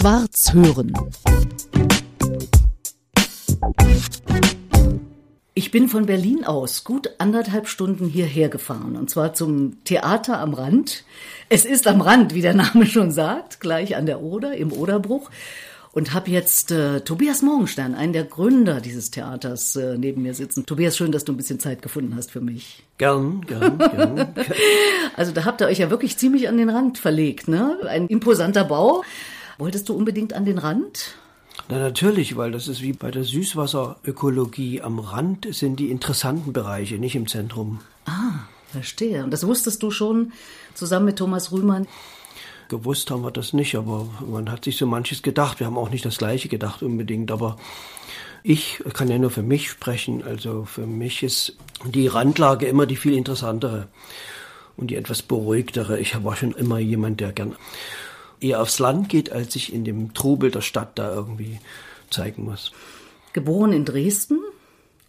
Schwarz 0.00 0.54
hören. 0.54 0.94
Ich 5.52 5.70
bin 5.70 5.90
von 5.90 6.06
Berlin 6.06 6.46
aus 6.46 6.84
gut 6.84 7.10
anderthalb 7.18 7.68
Stunden 7.68 8.06
hierher 8.06 8.48
gefahren 8.48 8.96
und 8.96 9.10
zwar 9.10 9.34
zum 9.34 9.84
Theater 9.84 10.38
am 10.38 10.54
Rand. 10.54 11.04
Es 11.50 11.66
ist 11.66 11.86
am 11.86 12.00
Rand, 12.00 12.32
wie 12.32 12.40
der 12.40 12.54
Name 12.54 12.86
schon 12.86 13.10
sagt, 13.10 13.60
gleich 13.60 13.94
an 13.94 14.06
der 14.06 14.22
Oder, 14.22 14.56
im 14.56 14.72
Oderbruch 14.72 15.28
und 15.92 16.14
habe 16.14 16.30
jetzt 16.30 16.70
äh, 16.70 17.02
Tobias 17.02 17.42
Morgenstern, 17.42 17.94
einen 17.94 18.14
der 18.14 18.24
Gründer 18.24 18.80
dieses 18.80 19.10
Theaters, 19.10 19.76
äh, 19.76 19.98
neben 19.98 20.22
mir 20.22 20.32
sitzen. 20.32 20.64
Tobias, 20.64 20.96
schön, 20.96 21.12
dass 21.12 21.26
du 21.26 21.34
ein 21.34 21.36
bisschen 21.36 21.60
Zeit 21.60 21.82
gefunden 21.82 22.16
hast 22.16 22.30
für 22.30 22.40
mich. 22.40 22.84
Gern, 22.96 23.42
gern, 23.42 23.76
gern. 23.76 24.34
also 25.16 25.32
da 25.32 25.44
habt 25.44 25.60
ihr 25.60 25.66
euch 25.66 25.80
ja 25.80 25.90
wirklich 25.90 26.16
ziemlich 26.16 26.48
an 26.48 26.56
den 26.56 26.70
Rand 26.70 26.96
verlegt, 26.96 27.48
ne? 27.48 27.76
Ein 27.86 28.06
imposanter 28.06 28.64
Bau. 28.64 29.02
Wolltest 29.60 29.90
du 29.90 29.92
unbedingt 29.92 30.32
an 30.32 30.46
den 30.46 30.56
Rand? 30.56 31.16
Na 31.68 31.78
natürlich, 31.78 32.34
weil 32.38 32.50
das 32.50 32.66
ist 32.66 32.80
wie 32.80 32.94
bei 32.94 33.10
der 33.10 33.24
Süßwasserökologie. 33.24 34.80
Am 34.80 34.98
Rand 34.98 35.54
sind 35.54 35.76
die 35.76 35.90
interessanten 35.90 36.54
Bereiche, 36.54 36.94
nicht 36.94 37.14
im 37.14 37.26
Zentrum. 37.26 37.80
Ah, 38.06 38.46
verstehe. 38.72 39.22
Und 39.22 39.32
das 39.32 39.46
wusstest 39.46 39.82
du 39.82 39.90
schon 39.90 40.32
zusammen 40.72 41.04
mit 41.04 41.18
Thomas 41.18 41.52
Rühmann? 41.52 41.86
Gewusst 42.70 43.10
haben 43.10 43.22
wir 43.22 43.30
das 43.32 43.52
nicht, 43.52 43.74
aber 43.74 44.08
man 44.26 44.50
hat 44.50 44.64
sich 44.64 44.78
so 44.78 44.86
manches 44.86 45.20
gedacht. 45.20 45.60
Wir 45.60 45.66
haben 45.66 45.76
auch 45.76 45.90
nicht 45.90 46.06
das 46.06 46.16
Gleiche 46.16 46.48
gedacht 46.48 46.82
unbedingt, 46.82 47.30
aber 47.30 47.58
ich 48.42 48.82
kann 48.94 49.08
ja 49.08 49.18
nur 49.18 49.30
für 49.30 49.42
mich 49.42 49.68
sprechen. 49.68 50.22
Also 50.22 50.64
für 50.64 50.86
mich 50.86 51.22
ist 51.22 51.58
die 51.84 52.06
Randlage 52.06 52.64
immer 52.64 52.86
die 52.86 52.96
viel 52.96 53.12
interessantere 53.12 53.88
und 54.78 54.90
die 54.90 54.96
etwas 54.96 55.20
beruhigtere. 55.20 56.00
Ich 56.00 56.24
war 56.24 56.34
schon 56.34 56.52
immer 56.52 56.78
jemand, 56.78 57.20
der 57.20 57.32
gern 57.32 57.56
eher 58.40 58.60
aufs 58.60 58.78
Land 58.78 59.08
geht, 59.08 59.32
als 59.32 59.52
sich 59.52 59.72
in 59.72 59.84
dem 59.84 60.14
Trubel 60.14 60.50
der 60.50 60.60
Stadt 60.60 60.98
da 60.98 61.14
irgendwie 61.14 61.60
zeigen 62.10 62.44
muss. 62.44 62.72
Geboren 63.32 63.72
in 63.72 63.84
Dresden 63.84 64.40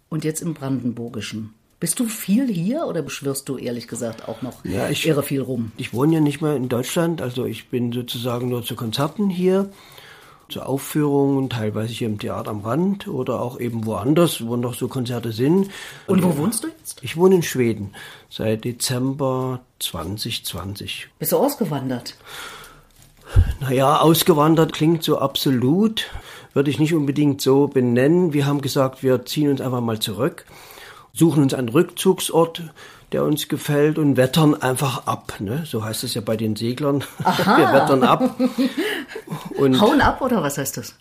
und 0.08 0.24
jetzt 0.24 0.42
im 0.42 0.54
Brandenburgischen. 0.54 1.54
Bist 1.80 1.98
du 1.98 2.06
viel 2.06 2.46
hier 2.46 2.86
oder 2.86 3.02
beschwörst 3.02 3.48
du 3.48 3.56
ehrlich 3.56 3.88
gesagt 3.88 4.28
auch 4.28 4.40
noch 4.40 4.64
ja, 4.64 4.88
ich, 4.88 5.04
irre 5.04 5.24
viel 5.24 5.40
rum? 5.40 5.72
Ich 5.76 5.92
wohne 5.92 6.14
ja 6.14 6.20
nicht 6.20 6.40
mehr 6.40 6.54
in 6.54 6.68
Deutschland, 6.68 7.20
also 7.20 7.44
ich 7.44 7.70
bin 7.70 7.90
sozusagen 7.90 8.48
nur 8.48 8.62
zu 8.62 8.76
Konzerten 8.76 9.28
hier, 9.28 9.68
zu 10.48 10.62
Aufführungen, 10.62 11.50
teilweise 11.50 11.92
hier 11.92 12.06
im 12.06 12.20
Theater 12.20 12.50
am 12.50 12.60
Rand 12.60 13.08
oder 13.08 13.40
auch 13.40 13.58
eben 13.58 13.84
woanders, 13.84 14.46
wo 14.46 14.54
noch 14.54 14.74
so 14.74 14.86
Konzerte 14.86 15.32
sind. 15.32 15.70
Und, 16.06 16.22
Und 16.22 16.22
wo 16.22 16.36
wohnst 16.36 16.62
du 16.62 16.68
jetzt? 16.68 17.02
Ich 17.02 17.16
wohne 17.16 17.36
in 17.36 17.42
Schweden 17.42 17.94
seit 18.30 18.64
Dezember 18.64 19.60
2020. 19.80 21.08
Bist 21.18 21.32
du 21.32 21.38
ausgewandert? 21.38 22.14
Naja, 23.62 24.00
ausgewandert 24.00 24.72
klingt 24.72 25.02
so 25.02 25.18
absolut, 25.18 26.10
würde 26.52 26.70
ich 26.70 26.78
nicht 26.78 26.94
unbedingt 26.94 27.40
so 27.40 27.68
benennen. 27.68 28.32
Wir 28.32 28.46
haben 28.46 28.60
gesagt, 28.60 29.02
wir 29.02 29.24
ziehen 29.24 29.50
uns 29.50 29.60
einfach 29.60 29.80
mal 29.80 29.98
zurück 29.98 30.44
suchen 31.12 31.42
uns 31.42 31.54
einen 31.54 31.68
Rückzugsort, 31.68 32.62
der 33.12 33.24
uns 33.24 33.48
gefällt 33.48 33.98
und 33.98 34.16
wettern 34.16 34.54
einfach 34.54 35.06
ab. 35.06 35.34
Ne? 35.38 35.64
So 35.66 35.84
heißt 35.84 36.04
es 36.04 36.14
ja 36.14 36.22
bei 36.22 36.36
den 36.36 36.56
Seglern. 36.56 37.04
Aha. 37.22 37.58
Wir 37.58 37.72
wettern 37.72 38.02
ab. 38.02 38.38
Und 39.58 39.80
Hauen 39.80 40.00
ab 40.00 40.22
oder 40.22 40.42
was 40.42 40.56
heißt 40.56 40.78
das? 40.78 40.94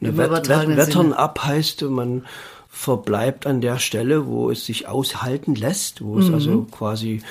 Ne, 0.00 0.16
wett, 0.16 0.30
wett, 0.30 0.48
wettern 0.48 1.06
Sinne. 1.06 1.18
ab 1.18 1.44
heißt, 1.44 1.82
man 1.82 2.24
verbleibt 2.68 3.46
an 3.46 3.60
der 3.60 3.80
Stelle, 3.80 4.26
wo 4.26 4.50
es 4.50 4.64
sich 4.64 4.86
aushalten 4.86 5.56
lässt, 5.56 6.04
wo 6.04 6.20
es 6.20 6.28
mhm. 6.28 6.34
also 6.34 6.66
quasi 6.70 7.22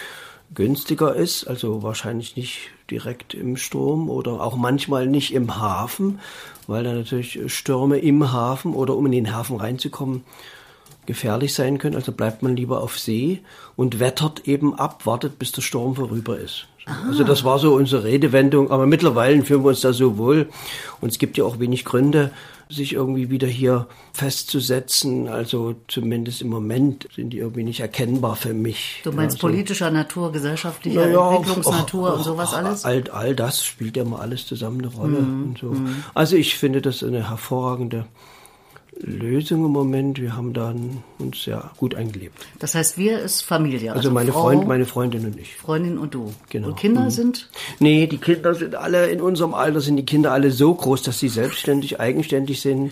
günstiger 0.54 1.16
ist, 1.16 1.48
also 1.48 1.84
wahrscheinlich 1.84 2.36
nicht 2.36 2.72
direkt 2.90 3.34
im 3.34 3.58
Sturm 3.58 4.10
oder 4.10 4.42
auch 4.42 4.56
manchmal 4.56 5.08
nicht 5.08 5.34
im 5.34 5.60
Hafen, 5.60 6.20
weil 6.68 6.84
da 6.84 6.94
natürlich 6.94 7.40
Stürme 7.54 8.00
im 8.00 8.32
Hafen 8.32 8.74
oder 8.74 8.96
um 8.96 9.06
in 9.06 9.12
den 9.12 9.36
Hafen 9.36 9.58
reinzukommen 9.58 10.24
gefährlich 11.08 11.56
sein 11.56 11.80
können. 11.80 11.96
Also 11.96 12.12
bleibt 12.12 12.44
man 12.44 12.56
lieber 12.56 12.82
auf 12.82 13.00
See 13.00 13.40
und 13.76 14.00
wettert 14.00 14.48
eben 14.48 14.76
ab, 14.76 15.06
wartet, 15.06 15.40
bis 15.40 15.52
der 15.52 15.64
Sturm 15.64 15.96
vorüber 15.96 16.38
ist. 16.38 16.68
Ah. 16.86 17.08
Also 17.08 17.24
das 17.24 17.44
war 17.44 17.58
so 17.58 17.74
unsere 17.74 18.04
Redewendung. 18.04 18.70
Aber 18.70 18.86
mittlerweile 18.86 19.42
fühlen 19.44 19.64
wir 19.64 19.70
uns 19.70 19.82
da 19.82 19.94
so 19.94 20.20
wohl. 20.20 20.50
Und 21.02 21.12
es 21.12 21.18
gibt 21.18 21.38
ja 21.38 21.46
auch 21.46 21.60
wenig 21.60 21.86
Gründe, 21.86 22.32
sich 22.70 22.94
irgendwie 22.94 23.30
wieder 23.30 23.48
hier 23.48 23.88
festzusetzen. 24.14 25.28
Also 25.28 25.76
zumindest 25.88 26.42
im 26.42 26.50
Moment 26.50 27.08
sind 27.16 27.32
die 27.32 27.40
irgendwie 27.40 27.64
nicht 27.64 27.80
erkennbar 27.80 28.36
für 28.36 28.54
mich. 28.54 29.02
Du 29.04 29.12
meinst 29.12 29.38
also, 29.38 29.48
politischer 29.48 29.92
Natur, 29.92 30.32
gesellschaftlicher 30.32 31.10
ja, 31.10 31.32
Entwicklungsnatur 31.32 32.16
und 32.16 32.24
sowas 32.24 32.54
alles? 32.54 32.86
All, 32.86 33.10
all 33.12 33.36
das 33.36 33.64
spielt 33.64 33.98
ja 33.98 34.04
mal 34.04 34.20
alles 34.20 34.46
zusammen 34.46 34.80
eine 34.80 34.94
Rolle. 34.94 35.20
Mhm. 35.20 35.44
Und 35.44 35.58
so. 35.60 35.68
Mhm. 35.68 36.04
Also 36.14 36.36
ich 36.36 36.58
finde 36.58 36.82
das 36.82 37.04
eine 37.04 37.30
hervorragende 37.30 38.06
Lösung 39.02 39.66
im 39.66 39.72
Moment. 39.72 40.20
Wir 40.20 40.36
haben 40.36 40.54
dann 40.54 41.04
uns 41.20 41.46
ja 41.46 41.72
gut 41.78 41.96
eingelebt. 41.96 42.36
Das 42.60 42.76
heißt, 42.76 42.98
wir 42.98 43.20
ist 43.20 43.42
Familie. 43.42 43.92
Also, 43.92 44.00
also 44.00 44.12
meine, 44.12 44.32
Frau, 44.32 44.44
Freund, 44.44 44.68
meine 44.68 44.86
Freundin 44.86 45.26
und 45.26 45.40
ich. 45.40 45.56
Freundin 45.56 45.98
und 45.98 46.14
du. 46.14 46.34
Genau. 46.50 46.70
Und 46.70 46.78
Kinder 46.78 47.06
mhm. 47.06 47.10
sind? 47.12 47.50
Nee, 47.80 48.08
die 48.08 48.18
Kinder 48.18 48.56
sind 48.56 48.76
alle, 48.76 49.08
in 49.08 49.22
unserem 49.22 49.54
Alter 49.54 49.82
sind 49.82 49.98
die 49.98 50.06
Kinder 50.06 50.32
alle 50.32 50.52
so 50.52 50.74
groß, 50.74 51.04
dass 51.04 51.20
sie 51.20 51.30
selbstständig, 51.30 52.00
eigenständig 52.00 52.62
sind 52.62 52.92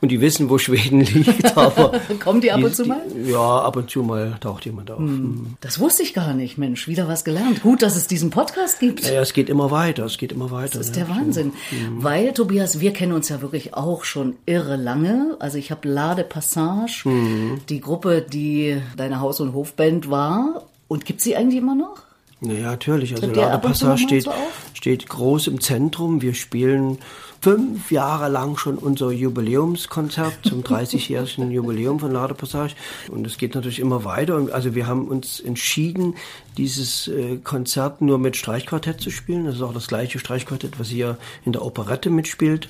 und 0.00 0.10
die 0.10 0.20
wissen, 0.20 0.50
wo 0.50 0.58
Schweden 0.58 1.00
liegt. 1.00 1.56
Aber 1.56 2.00
Kommen 2.20 2.40
die 2.40 2.52
ab 2.52 2.62
und 2.62 2.74
zu 2.74 2.84
mal? 2.84 3.02
Die, 3.14 3.30
ja, 3.30 3.60
ab 3.60 3.76
und 3.76 3.90
zu 3.90 4.02
mal 4.02 4.36
taucht 4.40 4.64
jemand 4.64 4.90
auf. 4.90 4.98
Hm. 4.98 5.56
Das 5.60 5.80
wusste 5.80 6.02
ich 6.02 6.14
gar 6.14 6.34
nicht, 6.34 6.58
Mensch. 6.58 6.88
Wieder 6.88 7.08
was 7.08 7.24
gelernt. 7.24 7.62
Gut, 7.62 7.82
dass 7.82 7.96
es 7.96 8.06
diesen 8.06 8.30
Podcast 8.30 8.80
gibt. 8.80 9.04
Ja, 9.08 9.20
es 9.20 9.32
geht 9.32 9.48
immer 9.48 9.70
weiter. 9.70 10.04
Es 10.04 10.18
geht 10.18 10.32
immer 10.32 10.50
weiter. 10.50 10.78
Das 10.78 10.88
ist 10.88 10.96
ja. 10.96 11.04
der 11.04 11.16
Wahnsinn. 11.16 11.52
Mhm. 11.70 12.02
Weil, 12.02 12.32
Tobias, 12.32 12.80
wir 12.80 12.92
kennen 12.92 13.12
uns 13.12 13.28
ja 13.28 13.40
wirklich 13.42 13.74
auch 13.74 14.04
schon 14.04 14.36
irre 14.46 14.76
lange. 14.76 15.36
Also 15.38 15.58
ich 15.58 15.70
habe 15.70 15.88
Lade 15.88 16.24
Passage, 16.24 17.08
mhm. 17.08 17.60
die 17.68 17.80
Gruppe, 17.80 18.24
die 18.28 18.80
deine 18.96 19.20
Haus- 19.20 19.40
und 19.40 19.54
Hofband 19.54 20.10
war. 20.10 20.64
Und 20.88 21.04
gibt 21.04 21.20
sie 21.20 21.36
eigentlich 21.36 21.60
immer 21.60 21.74
noch? 21.74 22.02
Ja, 22.40 22.70
natürlich. 22.70 23.14
Also 23.14 23.26
Lade 23.28 23.58
Passage 23.58 24.02
steht, 24.02 24.24
so 24.24 24.32
steht 24.74 25.08
groß 25.08 25.46
im 25.48 25.60
Zentrum. 25.60 26.22
Wir 26.22 26.34
spielen 26.34 26.98
fünf 27.46 27.92
Jahre 27.92 28.28
lang 28.28 28.56
schon 28.56 28.76
unser 28.76 29.12
Jubiläumskonzert 29.12 30.34
zum 30.42 30.62
30-jährigen 30.64 31.52
Jubiläum 31.52 32.00
von 32.00 32.10
Lade 32.10 32.34
Passage. 32.34 32.74
Und 33.08 33.24
es 33.24 33.38
geht 33.38 33.54
natürlich 33.54 33.78
immer 33.78 34.04
weiter. 34.04 34.48
Also 34.50 34.74
wir 34.74 34.88
haben 34.88 35.06
uns 35.06 35.38
entschieden, 35.38 36.16
dieses 36.56 37.06
äh, 37.06 37.36
Konzert 37.36 38.00
nur 38.00 38.18
mit 38.18 38.36
Streichquartett 38.36 39.00
zu 39.00 39.10
spielen. 39.12 39.44
Das 39.44 39.54
ist 39.54 39.62
auch 39.62 39.72
das 39.72 39.86
gleiche 39.86 40.18
Streichquartett, 40.18 40.80
was 40.80 40.88
hier 40.88 41.18
in 41.44 41.52
der 41.52 41.64
Operette 41.64 42.10
mitspielt. 42.10 42.68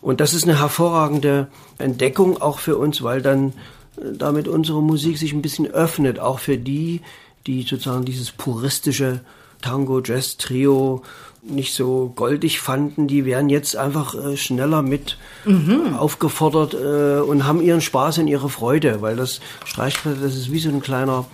Und 0.00 0.20
das 0.20 0.32
ist 0.32 0.44
eine 0.44 0.60
hervorragende 0.60 1.48
Entdeckung 1.78 2.40
auch 2.40 2.60
für 2.60 2.76
uns, 2.76 3.02
weil 3.02 3.20
dann 3.20 3.48
äh, 3.96 4.12
damit 4.16 4.46
unsere 4.46 4.80
Musik 4.80 5.18
sich 5.18 5.32
ein 5.32 5.42
bisschen 5.42 5.66
öffnet, 5.66 6.20
auch 6.20 6.38
für 6.38 6.56
die, 6.56 7.00
die 7.48 7.62
sozusagen 7.62 8.04
dieses 8.04 8.30
puristische 8.30 9.22
Tango, 9.60 10.00
Jazz, 10.00 10.36
Trio 10.36 11.02
nicht 11.48 11.74
so 11.74 12.12
goldig 12.14 12.60
fanden, 12.60 13.06
die 13.06 13.24
werden 13.24 13.48
jetzt 13.48 13.76
einfach 13.76 14.14
äh, 14.14 14.36
schneller 14.36 14.82
mit 14.82 15.18
mhm. 15.44 15.94
aufgefordert 15.96 16.74
äh, 16.74 17.20
und 17.20 17.46
haben 17.46 17.60
ihren 17.60 17.80
Spaß 17.80 18.18
und 18.18 18.28
ihre 18.28 18.48
Freude, 18.48 19.02
weil 19.02 19.16
das 19.16 19.40
Streichquartett, 19.64 20.22
das 20.22 20.34
ist 20.34 20.50
wie 20.50 20.58
so 20.58 20.68
ein 20.68 20.82
kleiner, 20.82 21.26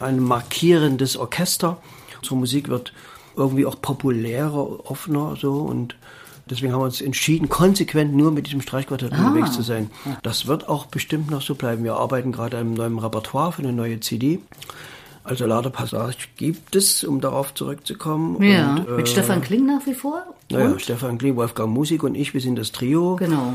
ein 0.00 0.20
markierendes 0.20 1.16
Orchester. 1.16 1.78
Unsere 2.18 2.36
Musik 2.36 2.68
wird 2.68 2.92
irgendwie 3.36 3.66
auch 3.66 3.80
populärer, 3.80 4.90
offener 4.90 5.36
so 5.40 5.54
und 5.54 5.96
deswegen 6.50 6.72
haben 6.72 6.80
wir 6.80 6.86
uns 6.86 7.00
entschieden, 7.00 7.48
konsequent 7.48 8.14
nur 8.14 8.30
mit 8.30 8.46
diesem 8.46 8.60
Streichquartett 8.60 9.12
ah. 9.12 9.18
unterwegs 9.18 9.52
zu 9.52 9.62
sein. 9.62 9.90
Das 10.22 10.46
wird 10.46 10.68
auch 10.68 10.86
bestimmt 10.86 11.30
noch 11.30 11.42
so 11.42 11.54
bleiben. 11.54 11.84
Wir 11.84 11.94
arbeiten 11.94 12.32
gerade 12.32 12.56
an 12.56 12.66
einem 12.66 12.74
neuen 12.74 12.98
Repertoire 12.98 13.52
für 13.52 13.62
eine 13.62 13.72
neue 13.72 14.00
CD. 14.00 14.40
Also 15.28 15.46
Ladepassage 15.46 16.16
gibt 16.36 16.74
es, 16.76 17.04
um 17.04 17.20
darauf 17.20 17.54
zurückzukommen. 17.54 18.42
Ja, 18.42 18.76
und, 18.76 18.88
äh, 18.88 18.90
mit 18.92 19.08
Stefan 19.08 19.42
Kling 19.42 19.66
nach 19.66 19.86
wie 19.86 19.94
vor? 19.94 20.24
Naja, 20.50 20.78
Stefan 20.78 21.18
Kling, 21.18 21.36
Wolfgang 21.36 21.72
Musik 21.72 22.02
und 22.02 22.14
ich, 22.14 22.34
wir 22.34 22.40
sind 22.40 22.56
das 22.56 22.72
Trio. 22.72 23.16
Genau. 23.16 23.54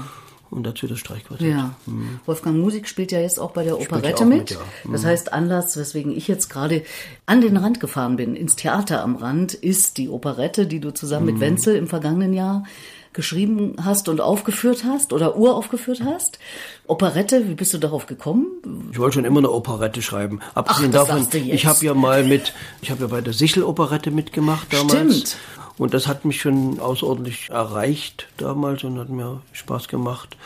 Und 0.52 0.68
dazu 0.68 0.86
das 0.86 1.00
Streichquartett. 1.00 1.50
Ja. 1.50 1.76
Mhm. 1.88 2.20
Wolfgang 2.28 2.60
Musik 2.60 2.88
spielt 2.88 3.12
ja 3.12 3.20
jetzt 3.20 3.40
auch 3.40 3.52
bei 3.52 3.64
der 3.64 3.80
Operette 3.80 4.24
mit. 4.24 4.40
mit 4.40 4.52
ja. 4.52 4.58
mhm. 4.84 4.92
Das 4.92 5.04
heißt, 5.04 5.34
Anlass, 5.34 5.76
weswegen 5.78 6.16
ich 6.16 6.28
jetzt 6.28 6.50
gerade 6.50 6.84
an 7.26 7.42
den 7.42 7.58
Rand 7.58 7.80
gefahren 7.80 8.18
bin, 8.18 8.36
ins 8.36 8.56
Theater 8.56 9.02
am 9.02 9.16
Rand, 9.16 9.56
ist 9.56 9.98
die 9.98 10.10
Operette, 10.10 10.68
die 10.68 10.80
du 10.80 10.94
zusammen 10.94 11.26
mhm. 11.26 11.32
mit 11.34 11.42
Wenzel 11.42 11.76
im 11.76 11.88
vergangenen 11.88 12.34
Jahr 12.34 12.66
geschrieben 13.14 13.76
hast 13.84 14.10
und 14.10 14.22
aufgeführt 14.22 14.84
hast 14.84 15.14
oder 15.14 15.36
uraufgeführt 15.36 16.02
hast. 16.04 16.40
Operette, 16.88 17.48
wie 17.48 17.54
bist 17.54 17.74
du 17.74 17.78
darauf 17.78 18.06
gekommen? 18.06 18.48
Ich 18.92 19.00
wollte 19.00 19.16
schon 19.16 19.26
immer 19.26 19.40
eine 19.40 19.52
Operette 19.52 20.02
schreiben. 20.02 20.40
Abgesehen 20.54 20.92
Ach, 20.96 21.08
davon, 21.08 21.28
ich 21.32 21.66
habe 21.66 21.86
ja 21.86 21.94
mal 21.94 22.24
mit, 22.24 22.54
ich 22.82 22.92
habe 22.92 23.02
ja 23.02 23.08
bei 23.08 23.22
der 23.22 23.34
Sichel-Operette 23.34 24.12
mitgemacht 24.12 24.72
damals. 24.72 24.92
Stimmt. 24.92 25.38
Und 25.78 25.94
das 25.94 26.08
hat 26.08 26.26
mich 26.26 26.40
schon 26.40 26.80
außerordentlich 26.80 27.50
erreicht 27.50 28.28
damals 28.38 28.84
und 28.84 29.00
hat 29.00 29.10
mir 29.10 29.42
Spaß 29.54 29.88
gemacht. 29.88 30.38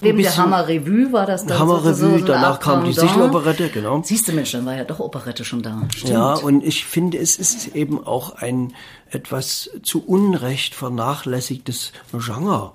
Neben 0.00 0.22
der 0.22 0.36
Hammer 0.36 0.66
Revue 0.66 1.12
war 1.12 1.26
das 1.26 1.44
dann 1.46 1.58
Hammer 1.58 1.84
Revue, 1.84 2.20
so 2.20 2.24
danach 2.24 2.60
kam 2.60 2.84
die 2.84 2.92
Sicheloperette, 2.92 3.68
genau. 3.68 4.02
Siehst 4.04 4.28
du 4.28 4.32
Mensch, 4.32 4.52
dann 4.52 4.66
war 4.66 4.74
ja 4.76 4.84
doch 4.84 5.00
Operette 5.00 5.44
schon 5.44 5.62
da. 5.62 5.82
Stimmt. 5.94 6.12
Ja, 6.12 6.34
und 6.34 6.64
ich 6.64 6.86
finde, 6.86 7.18
es 7.18 7.36
ist 7.36 7.74
eben 7.74 8.04
auch 8.04 8.36
ein 8.36 8.74
etwas 9.10 9.70
zu 9.82 10.04
Unrecht 10.04 10.74
vernachlässigtes 10.74 11.92
Genre. 12.12 12.72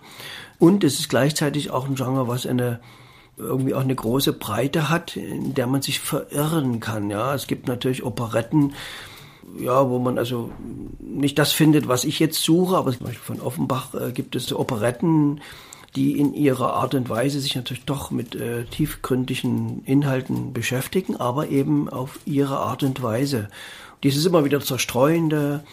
Und 0.60 0.84
es 0.84 1.00
ist 1.00 1.10
gleichzeitig 1.10 1.72
auch 1.72 1.88
ein 1.88 1.96
Genre, 1.96 2.28
was 2.28 2.46
eine 2.46 2.80
irgendwie 3.38 3.74
auch 3.74 3.82
eine 3.82 3.96
große 3.96 4.34
Breite 4.34 4.90
hat, 4.90 5.18
in 5.18 5.54
der 5.54 5.68
man 5.68 5.82
sich 5.82 6.00
verirren 6.00 6.80
kann. 6.80 7.10
Ja, 7.10 7.36
es 7.36 7.48
gibt 7.48 7.68
natürlich 7.68 8.04
Operetten, 8.04 8.74
ja, 9.60 9.90
wo 9.90 10.00
man 10.00 10.18
also 10.18 10.52
nicht 11.00 11.38
das 11.38 11.52
findet, 11.52 11.88
was 11.88 12.04
ich 12.04 12.20
jetzt 12.20 12.42
suche, 12.42 12.78
aber 12.78 12.92
zum 12.92 13.08
Beispiel 13.08 13.24
von 13.24 13.42
Offenbach 13.42 13.94
äh, 13.94 14.12
gibt 14.12 14.36
es 14.36 14.54
Operetten, 14.54 15.42
die 15.96 16.20
in 16.20 16.34
ihrer 16.34 16.74
Art 16.74 16.94
und 16.94 17.10
Weise 17.10 17.40
sich 17.40 17.56
natürlich 17.56 17.86
doch 17.86 18.12
mit 18.12 18.36
äh, 18.36 18.66
tiefgründigen 18.66 19.84
Inhalten 19.86 20.54
beschäftigen, 20.54 21.16
aber 21.16 21.50
eben 21.50 21.90
auf 21.90 22.20
ihre 22.26 22.58
Art 22.58 22.84
und 22.84 23.02
Weise. 23.02 23.48
Dieses 24.04 24.26
immer 24.26 24.46
wieder 24.46 24.60
zerstreuende, 24.60 25.64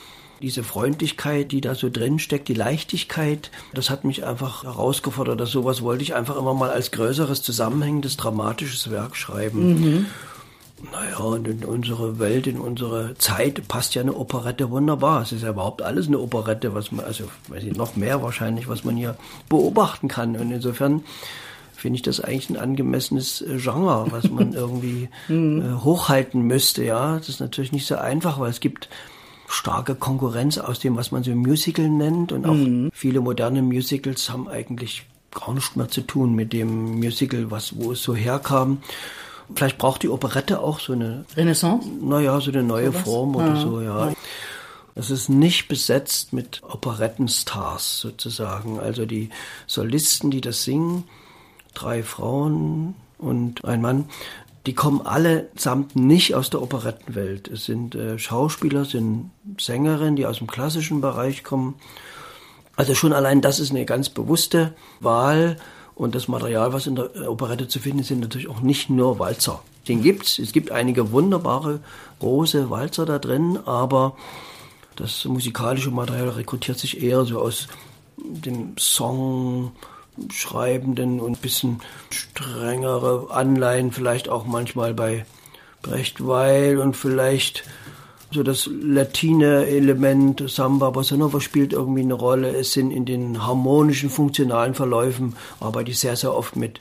diese 0.41 0.65
Freundlichkeit, 0.65 1.53
die 1.53 1.61
da 1.61 1.75
so 1.75 1.89
drin 1.89 2.19
steckt, 2.19 2.49
die 2.49 2.55
Leichtigkeit, 2.55 3.51
das 3.75 3.91
hat 3.91 4.05
mich 4.05 4.25
einfach 4.25 4.65
herausgefordert. 4.65 5.41
Das 5.41 5.51
sowas 5.51 5.83
wollte 5.83 6.03
ich 6.03 6.15
einfach 6.15 6.37
immer 6.37 6.55
mal 6.55 6.71
als 6.71 6.91
größeres, 6.91 7.43
zusammenhängendes, 7.43 8.17
dramatisches 8.17 8.91
Werk 8.91 9.17
schreiben. 9.17 9.75
Mhm. 9.75 10.07
Naja, 10.91 11.19
und 11.19 11.47
in 11.47 11.65
unsere 11.65 12.19
Welt, 12.19 12.47
in 12.47 12.59
unsere 12.59 13.15
Zeit 13.17 13.69
passt 13.69 13.95
ja 13.95 14.03
eine 14.03 14.15
Operette 14.15 14.71
wunderbar. 14.71 15.23
Es 15.23 15.33
ist 15.33 15.43
ja 15.43 15.51
überhaupt 15.51 15.81
alles 15.83 16.09
eine 16.09 16.19
Operette, 16.19 16.75
was 16.75 16.91
man, 16.91 17.05
also 17.05 17.25
weiß 17.49 17.63
ich, 17.63 17.77
noch 17.77 17.95
mehr 17.95 18.23
wahrscheinlich, 18.23 18.69
was 18.69 18.83
man 18.83 18.97
hier 18.97 19.17
beobachten 19.49 20.09
kann. 20.09 20.37
Und 20.37 20.51
insofern 20.51 21.05
finde 21.77 21.97
ich 21.97 22.03
das 22.03 22.21
eigentlich 22.21 22.51
ein 22.51 22.57
angemessenes 22.57 23.43
äh, 23.43 23.59
Genre, 23.59 24.07
was 24.11 24.29
man 24.29 24.53
irgendwie 24.55 25.09
mhm. 25.29 25.63
äh, 25.63 25.85
hochhalten 25.85 26.43
müsste. 26.43 26.85
Ja, 26.85 27.19
das 27.19 27.29
ist 27.29 27.41
natürlich 27.41 27.73
nicht 27.73 27.87
so 27.87 27.97
einfach, 27.97 28.41
weil 28.41 28.51
es 28.51 28.61
gibt 28.61 28.89
starke 29.47 29.95
Konkurrenz 29.95 30.59
aus 30.59 30.81
dem, 30.81 30.97
was 30.97 31.13
man 31.13 31.23
so 31.23 31.31
Musical 31.33 31.89
nennt. 31.89 32.33
Und 32.33 32.45
auch 32.45 32.55
mhm. 32.55 32.91
viele 32.93 33.21
moderne 33.21 33.63
Musicals 33.63 34.31
haben 34.31 34.49
eigentlich 34.49 35.07
gar 35.33 35.55
nichts 35.55 35.77
mehr 35.77 35.89
zu 35.89 36.01
tun 36.01 36.35
mit 36.35 36.53
dem 36.53 36.99
Musical, 36.99 37.51
was, 37.51 37.77
wo 37.77 37.93
es 37.93 38.03
so 38.03 38.15
herkam. 38.17 38.79
Vielleicht 39.55 39.79
braucht 39.79 40.03
die 40.03 40.09
Operette 40.09 40.61
auch 40.61 40.81
so 40.81 40.93
eine 40.93 41.25
Renaissance? 41.37 41.89
Naja, 42.01 42.41
so 42.41 42.51
eine 42.51 42.63
neue 42.63 42.93
so 42.93 42.99
Form 42.99 43.37
oder 43.37 43.55
ja. 43.55 43.61
so, 43.61 43.81
ja. 43.81 44.13
Es 44.95 45.11
ist 45.11 45.29
nicht 45.29 45.69
besetzt 45.69 46.33
mit 46.33 46.63
Operettenstars 46.63 48.01
sozusagen. 48.01 48.79
Also 48.79 49.07
die 49.07 49.31
Solisten, 49.67 50.31
die 50.31 50.41
das 50.41 50.65
singen, 50.65 51.05
drei 51.75 52.03
Frauen 52.03 52.95
und 53.19 53.65
ein 53.65 53.81
Mann, 53.81 54.09
die 54.67 54.75
kommen 54.75 55.05
allesamt 55.05 55.97
nicht 55.97 56.35
aus 56.35 56.51
der 56.51 56.63
Operettenwelt. 56.63 57.49
Es 57.49 57.65
sind 57.65 57.95
äh, 57.95 58.19
Schauspieler, 58.19 58.85
sind 58.85 59.31
Sängerinnen, 59.59 60.17
die 60.17 60.27
aus 60.27 60.39
dem 60.39 60.47
klassischen 60.47 61.01
Bereich 61.01 61.43
kommen. 61.43 61.75
Also 62.77 62.95
schon 62.95 63.13
allein 63.13 63.41
das 63.41 63.61
ist 63.61 63.71
eine 63.71 63.85
ganz 63.85 64.09
bewusste 64.09 64.75
Wahl. 65.01 65.57
Und 65.95 66.15
das 66.15 66.29
Material, 66.29 66.73
was 66.73 66.87
in 66.87 66.97
der 66.97 67.31
Operette 67.31 67.69
zu 67.69 67.79
finden 67.79 68.01
ist, 68.01 68.09
sind 68.09 68.21
natürlich 68.21 68.49
auch 68.49 68.61
nicht 68.61 68.91
nur 68.91 69.19
Walzer. 69.19 69.63
Den 69.89 70.03
gibt's. 70.03 70.39
Es 70.39 70.53
gibt 70.53 70.71
einige 70.71 71.13
wunderbare 71.13 71.81
große 72.21 72.71
Walzer 72.71 73.05
da 73.05 73.19
drin, 73.19 73.59
aber 73.65 74.17
das 74.97 75.25
musikalische 75.25 75.91
Material 75.91 76.31
rekrutiert 76.31 76.79
sich 76.79 77.03
eher 77.03 77.25
so 77.25 77.41
aus 77.41 77.69
dem 78.17 78.77
Song, 78.79 79.73
Schreibenden 80.31 81.21
und 81.21 81.33
ein 81.33 81.41
bisschen 81.41 81.81
strengere 82.11 83.29
Anleihen, 83.31 83.93
vielleicht 83.93 84.29
auch 84.29 84.45
manchmal 84.45 84.93
bei 84.93 85.25
Brecht 85.81 86.27
Weil 86.27 86.79
und 86.79 86.97
vielleicht 86.97 87.65
so 88.33 88.43
das 88.43 88.69
Latine-Element, 88.71 90.45
Samba, 90.49 90.91
Bossa 90.91 91.17
Nova 91.17 91.41
spielt 91.41 91.73
irgendwie 91.73 92.03
eine 92.03 92.15
Rolle. 92.15 92.57
Es 92.57 92.73
sind 92.73 92.91
in 92.91 93.05
den 93.05 93.47
harmonischen, 93.47 94.11
funktionalen 94.11 94.75
Verläufen, 94.75 95.37
arbeite 95.61 95.91
ich 95.91 95.99
sehr, 95.99 96.17
sehr 96.17 96.35
oft 96.35 96.57
mit 96.57 96.81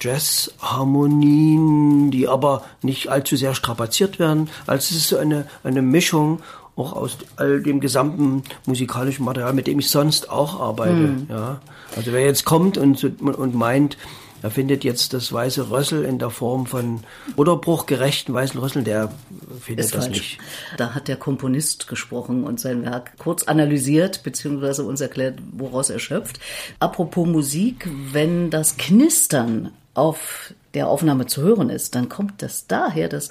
Jazz-Harmonien, 0.00 2.10
die 2.10 2.28
aber 2.28 2.64
nicht 2.82 3.08
allzu 3.08 3.36
sehr 3.36 3.54
strapaziert 3.54 4.18
werden. 4.18 4.50
Also 4.66 4.90
es 4.90 5.02
ist 5.02 5.08
so 5.08 5.16
eine, 5.16 5.46
eine 5.62 5.82
Mischung 5.82 6.40
auch 6.74 6.94
aus 6.94 7.18
all 7.36 7.62
dem 7.62 7.80
gesamten 7.80 8.42
musikalischen 8.66 9.24
Material, 9.24 9.52
mit 9.52 9.66
dem 9.66 9.78
ich 9.78 9.90
sonst 9.90 10.30
auch 10.30 10.60
arbeite. 10.60 10.92
Mhm. 10.92 11.26
Ja. 11.28 11.60
Also 11.94 12.12
wer 12.12 12.24
jetzt 12.24 12.44
kommt 12.44 12.78
und, 12.78 13.20
und 13.20 13.54
meint, 13.54 13.98
er 14.42 14.50
findet 14.50 14.84
jetzt 14.84 15.14
das 15.14 15.32
weiße 15.32 15.70
Rössel 15.70 16.04
in 16.04 16.18
der 16.18 16.30
Form 16.30 16.66
von 16.66 17.00
Unterbruchgerechten 17.36 18.34
weißen 18.34 18.58
Rössel, 18.58 18.82
der 18.82 19.12
findet 19.60 19.86
Ist 19.86 19.94
das 19.94 20.06
falsch. 20.06 20.18
nicht. 20.18 20.38
Da 20.76 20.94
hat 20.94 21.08
der 21.08 21.16
Komponist 21.16 21.88
gesprochen 21.88 22.44
und 22.44 22.58
sein 22.60 22.84
Werk 22.84 23.12
kurz 23.18 23.44
analysiert, 23.44 24.22
beziehungsweise 24.22 24.82
uns 24.84 25.00
erklärt, 25.00 25.38
woraus 25.52 25.90
er 25.90 25.98
schöpft. 25.98 26.40
Apropos 26.80 27.26
Musik, 27.26 27.88
wenn 28.12 28.50
das 28.50 28.76
Knistern 28.76 29.70
auf 29.94 30.54
der 30.74 30.88
Aufnahme 30.88 31.26
zu 31.26 31.42
hören 31.42 31.68
ist, 31.68 31.94
dann 31.94 32.08
kommt 32.08 32.40
das 32.42 32.66
daher, 32.66 33.08
dass 33.08 33.28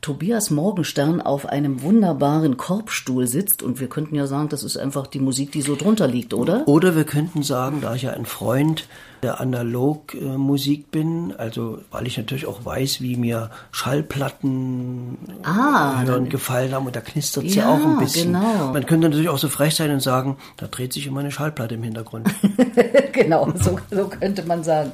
Tobias 0.00 0.50
Morgenstern 0.50 1.20
auf 1.20 1.46
einem 1.46 1.82
wunderbaren 1.82 2.56
Korbstuhl 2.56 3.26
sitzt 3.26 3.62
und 3.62 3.80
wir 3.80 3.88
könnten 3.88 4.14
ja 4.14 4.26
sagen, 4.26 4.48
das 4.48 4.62
ist 4.62 4.76
einfach 4.76 5.08
die 5.08 5.18
Musik, 5.18 5.50
die 5.50 5.62
so 5.62 5.74
drunter 5.74 6.06
liegt, 6.06 6.34
oder? 6.34 6.66
Oder 6.68 6.94
wir 6.94 7.04
könnten 7.04 7.42
sagen, 7.42 7.80
da 7.80 7.94
ich 7.96 8.02
ja 8.02 8.12
ein 8.12 8.26
Freund 8.26 8.86
der 9.24 9.40
Analogmusik 9.40 10.90
bin, 10.90 11.34
also 11.36 11.78
weil 11.90 12.06
ich 12.06 12.18
natürlich 12.18 12.46
auch 12.46 12.64
weiß, 12.64 13.00
wie 13.00 13.16
mir 13.16 13.50
Schallplatten 13.72 15.16
ah, 15.42 16.02
hören 16.02 16.28
gefallen 16.28 16.74
haben 16.74 16.86
und 16.86 16.94
da 16.94 17.00
knistert 17.00 17.44
es 17.44 17.54
ja, 17.54 17.64
ja, 17.64 17.74
auch 17.74 17.86
ein 17.86 17.98
bisschen. 17.98 18.34
Genau. 18.34 18.72
Man 18.72 18.84
könnte 18.84 19.08
natürlich 19.08 19.30
auch 19.30 19.38
so 19.38 19.48
frech 19.48 19.74
sein 19.74 19.90
und 19.90 20.00
sagen, 20.00 20.36
da 20.58 20.66
dreht 20.66 20.92
sich 20.92 21.06
immer 21.06 21.20
eine 21.20 21.30
Schallplatte 21.30 21.74
im 21.74 21.82
Hintergrund. 21.82 22.28
genau, 23.12 23.50
so, 23.54 23.78
so 23.90 24.08
könnte 24.08 24.44
man 24.44 24.62
sagen. 24.62 24.92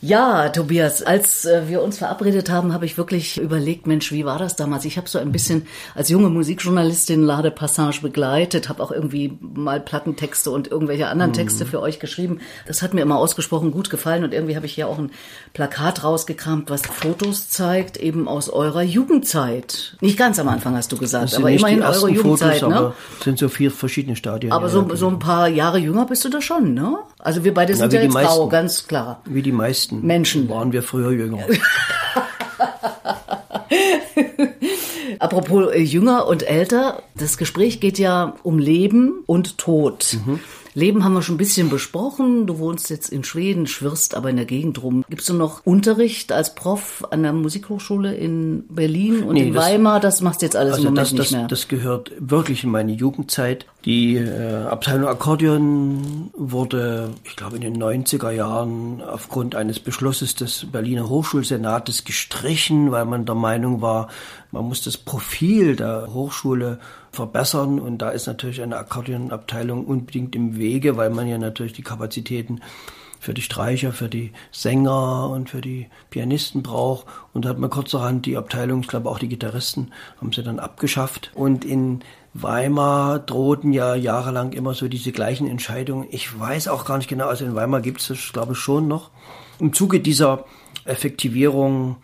Ja, 0.00 0.48
Tobias, 0.50 1.02
als 1.02 1.44
äh, 1.44 1.68
wir 1.68 1.82
uns 1.82 1.98
verabredet 1.98 2.50
haben, 2.50 2.72
habe 2.72 2.86
ich 2.86 2.96
wirklich 2.96 3.38
überlegt, 3.38 3.88
Mensch, 3.88 4.12
wie 4.12 4.24
war 4.24 4.38
das 4.38 4.54
damals? 4.54 4.84
Ich 4.84 4.96
habe 4.96 5.08
so 5.08 5.18
ein 5.18 5.32
bisschen 5.32 5.66
als 5.96 6.08
junge 6.08 6.28
Musikjournalistin 6.28 7.22
Lade 7.22 7.50
Passage 7.50 8.00
begleitet, 8.00 8.68
habe 8.68 8.80
auch 8.80 8.92
irgendwie 8.92 9.36
mal 9.40 9.80
Plattentexte 9.80 10.52
und 10.52 10.70
irgendwelche 10.70 11.08
anderen 11.08 11.32
Texte 11.32 11.64
mhm. 11.64 11.68
für 11.68 11.80
euch 11.80 11.98
geschrieben. 11.98 12.38
Das 12.68 12.80
hat 12.80 12.94
mir 12.94 13.00
immer 13.00 13.18
ausgesprochen 13.18 13.72
gut 13.72 13.90
gefallen 13.90 14.22
und 14.22 14.32
irgendwie 14.32 14.54
habe 14.54 14.66
ich 14.66 14.74
hier 14.74 14.86
auch 14.86 14.98
ein 14.98 15.10
Plakat 15.52 16.04
rausgekramt, 16.04 16.70
was 16.70 16.82
Fotos 16.82 17.48
zeigt, 17.50 17.96
eben 17.96 18.28
aus 18.28 18.48
eurer 18.48 18.82
Jugendzeit. 18.82 19.96
Nicht 20.00 20.16
ganz 20.16 20.38
am 20.38 20.48
Anfang 20.48 20.76
hast 20.76 20.92
du 20.92 20.96
gesagt, 20.96 21.34
aber 21.34 21.50
immerhin 21.50 21.82
eure 21.82 22.08
Jugendzeit, 22.08 22.60
Fotos, 22.60 22.80
ne? 22.80 22.92
sind 23.24 23.38
so 23.40 23.48
vier 23.48 23.72
verschiedene 23.72 24.14
Stadien. 24.14 24.52
Aber 24.52 24.68
so, 24.68 24.94
so 24.94 25.08
ein 25.08 25.18
paar 25.18 25.48
Jahre 25.48 25.78
jünger 25.78 26.06
bist 26.06 26.24
du 26.24 26.28
da 26.28 26.40
schon, 26.40 26.74
ne? 26.74 26.98
Also 27.18 27.42
wir 27.42 27.52
beide 27.52 27.74
sind 27.74 27.92
Na, 27.92 27.98
ja 27.98 28.04
jetzt 28.04 28.14
meisten, 28.14 28.32
grau, 28.32 28.48
ganz 28.48 28.86
klar. 28.86 29.22
Wie 29.24 29.42
die 29.42 29.50
meisten 29.50 29.87
meisten 29.90 30.06
Menschen 30.06 30.48
waren 30.48 30.72
wir 30.72 30.82
früher 30.82 31.10
jünger. 31.10 31.38
Apropos 35.18 35.72
äh, 35.72 35.80
jünger 35.80 36.26
und 36.26 36.48
älter, 36.48 37.02
das 37.16 37.38
Gespräch 37.38 37.80
geht 37.80 37.98
ja 37.98 38.36
um 38.42 38.58
Leben 38.58 39.24
und 39.26 39.58
Tod. 39.58 40.16
Mhm. 40.24 40.40
Leben 40.74 41.04
haben 41.04 41.14
wir 41.14 41.22
schon 41.22 41.34
ein 41.34 41.38
bisschen 41.38 41.70
besprochen. 41.70 42.46
Du 42.46 42.58
wohnst 42.58 42.90
jetzt 42.90 43.10
in 43.10 43.24
Schweden, 43.24 43.66
schwirrst 43.66 44.14
aber 44.14 44.30
in 44.30 44.36
der 44.36 44.44
Gegend 44.44 44.82
rum. 44.82 45.04
Gibst 45.08 45.28
du 45.28 45.34
noch 45.34 45.64
Unterricht 45.64 46.32
als 46.32 46.54
Prof 46.54 47.06
an 47.10 47.22
der 47.22 47.32
Musikhochschule 47.32 48.14
in 48.14 48.64
Berlin 48.68 49.22
und 49.22 49.34
nee, 49.34 49.48
in 49.48 49.54
das, 49.54 49.64
Weimar? 49.64 50.00
Das 50.00 50.20
machst 50.20 50.42
du 50.42 50.46
jetzt 50.46 50.56
alles 50.56 50.74
also 50.74 50.88
im 50.88 50.94
Moment 50.94 51.12
das, 51.12 51.18
nicht 51.18 51.32
mehr. 51.32 51.46
Das 51.48 51.68
gehört 51.68 52.12
wirklich 52.18 52.64
in 52.64 52.70
meine 52.70 52.92
Jugendzeit. 52.92 53.66
Die 53.84 54.16
äh, 54.16 54.64
Abteilung 54.64 55.08
Akkordeon 55.08 56.30
wurde, 56.36 57.10
ich 57.24 57.36
glaube, 57.36 57.56
in 57.56 57.62
den 57.62 57.82
90er 57.82 58.30
Jahren 58.30 59.00
aufgrund 59.00 59.54
eines 59.54 59.78
Beschlusses 59.80 60.34
des 60.34 60.66
Berliner 60.70 61.08
Hochschulsenates 61.08 62.04
gestrichen, 62.04 62.90
weil 62.90 63.04
man 63.04 63.24
der 63.24 63.34
Meinung 63.34 63.80
war, 63.80 64.08
man 64.50 64.64
muss 64.64 64.82
das 64.82 64.96
Profil 64.96 65.76
der 65.76 66.08
Hochschule 66.12 66.78
verbessern 67.12 67.78
und 67.78 67.98
da 67.98 68.10
ist 68.10 68.26
natürlich 68.26 68.62
eine 68.62 68.76
Akkordeonabteilung 68.76 69.84
unbedingt 69.84 70.34
im 70.34 70.56
Wege, 70.56 70.96
weil 70.96 71.10
man 71.10 71.28
ja 71.28 71.38
natürlich 71.38 71.72
die 71.72 71.82
Kapazitäten 71.82 72.60
für 73.20 73.34
die 73.34 73.42
Streicher, 73.42 73.92
für 73.92 74.08
die 74.08 74.32
Sänger 74.52 75.28
und 75.30 75.50
für 75.50 75.60
die 75.60 75.88
Pianisten 76.10 76.62
braucht. 76.62 77.06
Und 77.32 77.44
da 77.44 77.50
hat 77.50 77.58
man 77.58 77.70
kurzerhand 77.70 78.26
die 78.26 78.36
Abteilung, 78.36 78.82
ich 78.82 78.88
glaube 78.88 79.10
auch 79.10 79.18
die 79.18 79.28
Gitarristen, 79.28 79.92
haben 80.20 80.32
sie 80.32 80.42
dann 80.42 80.60
abgeschafft. 80.60 81.32
Und 81.34 81.64
in 81.64 82.00
Weimar 82.34 83.18
drohten 83.18 83.72
ja 83.72 83.94
jahrelang 83.94 84.52
immer 84.52 84.74
so 84.74 84.88
diese 84.88 85.12
gleichen 85.12 85.48
Entscheidungen. 85.48 86.06
Ich 86.10 86.38
weiß 86.38 86.68
auch 86.68 86.84
gar 86.84 86.98
nicht 86.98 87.08
genau, 87.08 87.26
also 87.26 87.44
in 87.44 87.54
Weimar 87.54 87.80
gibt 87.80 88.00
es 88.00 88.08
das, 88.08 88.32
glaube 88.32 88.52
ich, 88.52 88.58
schon 88.58 88.86
noch. 88.86 89.10
Im 89.58 89.72
Zuge 89.72 90.00
dieser 90.00 90.44
Effektivierung 90.84 91.96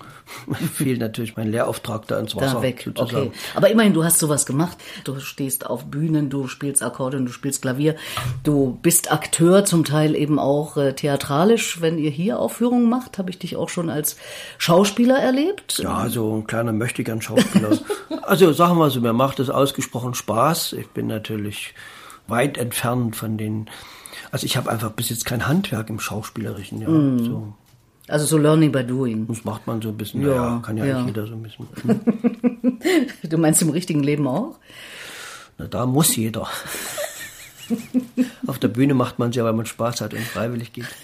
fiel 0.73 0.99
natürlich 0.99 1.37
mein 1.37 1.51
Lehrauftrag 1.51 2.07
da 2.07 2.19
ins 2.19 2.35
Wasser. 2.35 2.55
Da 2.55 2.63
weg, 2.63 2.83
sozusagen. 2.85 3.29
okay. 3.29 3.39
Aber 3.55 3.71
immerhin, 3.71 3.93
du 3.93 4.05
hast 4.05 4.19
sowas 4.19 4.47
gemacht. 4.47 4.79
Du 5.05 5.21
stehst 5.21 5.67
auf 5.67 5.85
Bühnen, 5.87 6.31
du 6.31 6.49
spielst 6.49 6.83
Akkordeon, 6.83 7.27
du 7.27 7.33
spielst 7.33 7.63
Klavier, 7.63 7.97
du 8.43 8.79
bist 8.83 9.13
Akteur, 9.13 9.65
zum 9.65 9.85
Teil 9.85 10.15
eben 10.15 10.39
auch 10.39 10.77
äh, 10.77 10.95
theatralisch. 10.95 11.81
Wenn 11.81 11.99
ihr 11.99 12.11
hier 12.11 12.39
Aufführungen 12.39 12.89
macht, 12.89 13.19
habe 13.19 13.31
ich 13.31 13.39
dich 13.39 13.57
auch 13.57 13.69
schon 13.69 13.91
als 13.91 14.17
Schauspieler 14.59 15.19
erlebt. 15.19 15.79
Ja, 15.79 16.09
so 16.09 16.35
ein 16.35 16.47
kleiner 16.47 16.73
möchtegern 16.73 17.21
Schauspieler. 17.21 17.79
also 18.23 18.53
sagen 18.53 18.79
wir 18.79 18.91
so, 18.91 19.01
mir 19.01 19.13
macht 19.13 19.41
es 19.41 19.51
ausgesprochen 19.51 20.15
Spaß. 20.15 20.75
Ich 20.75 20.89
bin 20.89 21.07
natürlich 21.07 21.75
weit 22.27 22.57
entfernt 22.57 23.17
von 23.17 23.37
den 23.37 23.69
also 24.31 24.47
ich 24.47 24.57
habe 24.57 24.69
einfach 24.71 24.91
bis 24.91 25.11
jetzt 25.11 25.27
kein 25.27 25.47
Handwerk 25.47 25.91
im 25.91 26.01
Schauspielerischen, 26.01 26.81
ja. 26.81 26.89
Mm. 26.89 27.25
So. 27.25 27.55
Also 28.09 28.27
so 28.27 28.37
Learning 28.37 28.71
by 28.71 28.85
Doing. 28.85 29.27
Das 29.27 29.45
macht 29.45 29.67
man 29.67 29.81
so 29.81 29.89
ein 29.89 29.97
bisschen, 29.97 30.21
ja, 30.23 30.35
ja 30.35 30.61
kann 30.63 30.77
ja, 30.77 30.85
ja. 30.85 31.07
jeder 31.07 31.27
so 31.27 31.33
ein 31.33 31.43
bisschen. 31.43 31.67
du 33.23 33.39
meinst 33.39 33.63
im 33.63 33.71
richtigen 33.71 34.03
Leben 34.03 34.29
auch? 34.29 34.59
Na, 35.57 35.67
da 35.67 35.87
muss 35.87 36.15
jeder. 36.17 36.47
Auf 38.47 38.59
der 38.59 38.69
Bühne 38.69 38.93
macht 38.93 39.19
man 39.19 39.31
es 39.31 39.37
ja, 39.37 39.45
weil 39.45 39.55
man 39.55 39.65
Spaß 39.65 40.03
hat 40.03 40.13
und 40.13 40.21
freiwillig 40.21 40.75
geht. 40.75 40.85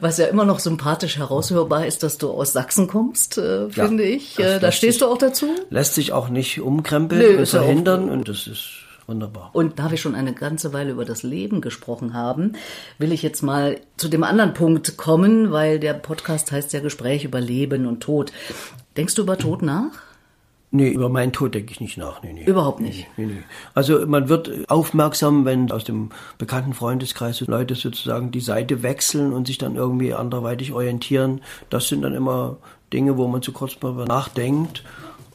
Was 0.00 0.18
ja 0.18 0.26
immer 0.26 0.44
noch 0.44 0.58
sympathisch 0.58 1.16
heraushörbar 1.16 1.86
ist, 1.86 2.02
dass 2.02 2.18
du 2.18 2.30
aus 2.30 2.52
Sachsen 2.52 2.86
kommst, 2.86 3.38
äh, 3.38 3.70
finde 3.70 4.06
ja, 4.06 4.16
ich. 4.16 4.38
Äh, 4.38 4.58
da 4.58 4.70
stehst 4.72 4.98
sich, 4.98 5.08
du 5.08 5.10
auch 5.10 5.16
dazu? 5.16 5.48
Lässt 5.70 5.94
sich 5.94 6.12
auch 6.12 6.28
nicht 6.28 6.60
umkrempeln 6.60 7.38
und 7.38 7.48
verhindern 7.48 8.10
und 8.10 8.28
das 8.28 8.46
ist 8.46 8.85
Wunderbar. 9.06 9.50
Und 9.52 9.78
da 9.78 9.90
wir 9.90 9.98
schon 9.98 10.16
eine 10.16 10.34
ganze 10.34 10.72
Weile 10.72 10.90
über 10.90 11.04
das 11.04 11.22
Leben 11.22 11.60
gesprochen 11.60 12.12
haben, 12.12 12.54
will 12.98 13.12
ich 13.12 13.22
jetzt 13.22 13.42
mal 13.42 13.80
zu 13.96 14.08
dem 14.08 14.24
anderen 14.24 14.52
Punkt 14.52 14.96
kommen, 14.96 15.52
weil 15.52 15.78
der 15.78 15.94
Podcast 15.94 16.50
heißt 16.50 16.72
ja 16.72 16.80
Gespräch 16.80 17.24
über 17.24 17.40
Leben 17.40 17.86
und 17.86 18.00
Tod. 18.00 18.32
Denkst 18.96 19.14
du 19.14 19.22
über 19.22 19.38
Tod 19.38 19.62
nach? 19.62 19.92
Nee, 20.72 20.88
über 20.88 21.08
meinen 21.08 21.32
Tod 21.32 21.54
denke 21.54 21.70
ich 21.72 21.80
nicht 21.80 21.96
nach. 21.96 22.22
Nee, 22.22 22.32
nee. 22.32 22.44
Überhaupt 22.44 22.80
nicht. 22.80 23.06
Nee, 23.16 23.26
nee. 23.26 23.42
Also 23.74 24.04
man 24.06 24.28
wird 24.28 24.68
aufmerksam, 24.68 25.44
wenn 25.44 25.70
aus 25.70 25.84
dem 25.84 26.10
bekannten 26.38 26.74
Freundeskreis 26.74 27.40
Leute 27.42 27.76
sozusagen 27.76 28.32
die 28.32 28.40
Seite 28.40 28.82
wechseln 28.82 29.32
und 29.32 29.46
sich 29.46 29.58
dann 29.58 29.76
irgendwie 29.76 30.12
anderweitig 30.12 30.72
orientieren. 30.72 31.40
Das 31.70 31.88
sind 31.88 32.02
dann 32.02 32.14
immer 32.14 32.56
Dinge, 32.92 33.16
wo 33.16 33.28
man 33.28 33.42
zu 33.42 33.52
kurz 33.52 33.80
mal 33.80 33.92
nachdenkt. 34.04 34.82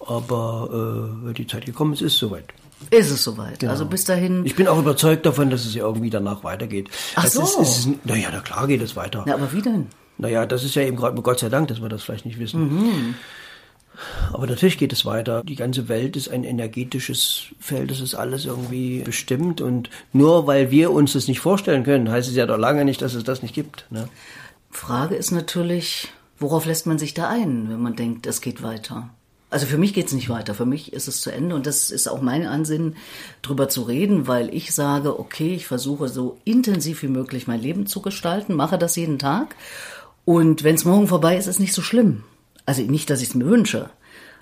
Aber 0.05 0.69
äh, 0.71 1.25
wenn 1.27 1.33
die 1.33 1.47
Zeit 1.47 1.65
gekommen 1.65 1.93
ist, 1.93 2.01
ist 2.01 2.17
soweit. 2.17 2.45
Ist 2.89 3.11
es 3.11 3.23
soweit. 3.23 3.59
Genau. 3.59 3.71
Also 3.71 3.85
bis 3.85 4.03
dahin. 4.03 4.45
Ich 4.45 4.55
bin 4.55 4.67
auch 4.67 4.79
überzeugt 4.79 5.25
davon, 5.25 5.49
dass 5.49 5.65
es 5.65 5.75
ja 5.75 5.83
irgendwie 5.83 6.09
danach 6.09 6.43
weitergeht. 6.43 6.89
Ach 7.15 7.23
das 7.23 7.33
so. 7.33 7.61
Ist, 7.61 7.85
ist, 7.85 8.05
naja, 8.05 8.29
na 8.31 8.39
klar 8.39 8.67
geht 8.67 8.81
es 8.81 8.95
weiter. 8.95 9.23
Na, 9.27 9.35
aber 9.35 9.53
wie 9.53 9.61
denn? 9.61 9.87
Naja, 10.17 10.45
das 10.45 10.63
ist 10.63 10.75
ja 10.75 10.83
eben 10.83 10.97
gerade 10.97 11.21
Gott 11.21 11.39
sei 11.39 11.49
Dank, 11.49 11.67
dass 11.67 11.81
wir 11.81 11.89
das 11.89 12.03
vielleicht 12.03 12.25
nicht 12.25 12.39
wissen. 12.39 12.61
Mhm. 12.61 13.15
Aber 14.33 14.47
natürlich 14.47 14.77
geht 14.77 14.93
es 14.93 15.05
weiter. 15.05 15.43
Die 15.43 15.55
ganze 15.55 15.87
Welt 15.87 16.15
ist 16.15 16.29
ein 16.29 16.43
energetisches 16.43 17.47
Feld, 17.59 17.91
das 17.91 18.01
ist 18.01 18.15
alles 18.15 18.45
irgendwie 18.45 19.01
bestimmt. 19.01 19.61
Und 19.61 19.89
nur 20.13 20.47
weil 20.47 20.71
wir 20.71 20.91
uns 20.91 21.13
das 21.13 21.27
nicht 21.27 21.39
vorstellen 21.39 21.83
können, 21.83 22.09
heißt 22.09 22.29
es 22.29 22.35
ja 22.35 22.45
doch 22.45 22.57
lange 22.57 22.85
nicht, 22.85 23.01
dass 23.01 23.13
es 23.13 23.23
das 23.23 23.41
nicht 23.41 23.53
gibt. 23.53 23.85
Ne? 23.89 24.07
Frage 24.69 25.15
ist 25.15 25.31
natürlich, 25.31 26.09
worauf 26.39 26.65
lässt 26.65 26.87
man 26.87 26.97
sich 26.97 27.13
da 27.13 27.29
ein, 27.29 27.69
wenn 27.69 27.81
man 27.81 27.95
denkt, 27.95 28.25
es 28.25 28.41
geht 28.41 28.63
weiter? 28.63 29.09
Also 29.51 29.65
für 29.67 29.77
mich 29.77 29.93
geht's 29.93 30.13
nicht 30.13 30.29
weiter. 30.29 30.55
Für 30.55 30.65
mich 30.65 30.93
ist 30.93 31.07
es 31.07 31.21
zu 31.21 31.29
Ende 31.29 31.55
und 31.55 31.67
das 31.67 31.91
ist 31.91 32.07
auch 32.07 32.21
mein 32.21 32.47
Ansinnen, 32.47 32.95
drüber 33.41 33.69
zu 33.69 33.83
reden, 33.83 34.27
weil 34.27 34.53
ich 34.55 34.73
sage, 34.73 35.19
okay, 35.19 35.53
ich 35.53 35.67
versuche 35.67 36.07
so 36.07 36.39
intensiv 36.45 37.03
wie 37.03 37.09
möglich 37.09 37.47
mein 37.47 37.61
Leben 37.61 37.85
zu 37.85 38.01
gestalten, 38.01 38.55
mache 38.55 38.77
das 38.77 38.95
jeden 38.95 39.19
Tag 39.19 39.55
und 40.25 40.63
wenn 40.63 40.75
es 40.75 40.85
morgen 40.85 41.07
vorbei 41.07 41.37
ist, 41.37 41.47
ist 41.47 41.59
nicht 41.59 41.73
so 41.73 41.81
schlimm. 41.81 42.23
Also 42.65 42.81
nicht, 42.83 43.09
dass 43.09 43.21
ich 43.21 43.29
es 43.29 43.35
mir 43.35 43.45
wünsche, 43.45 43.89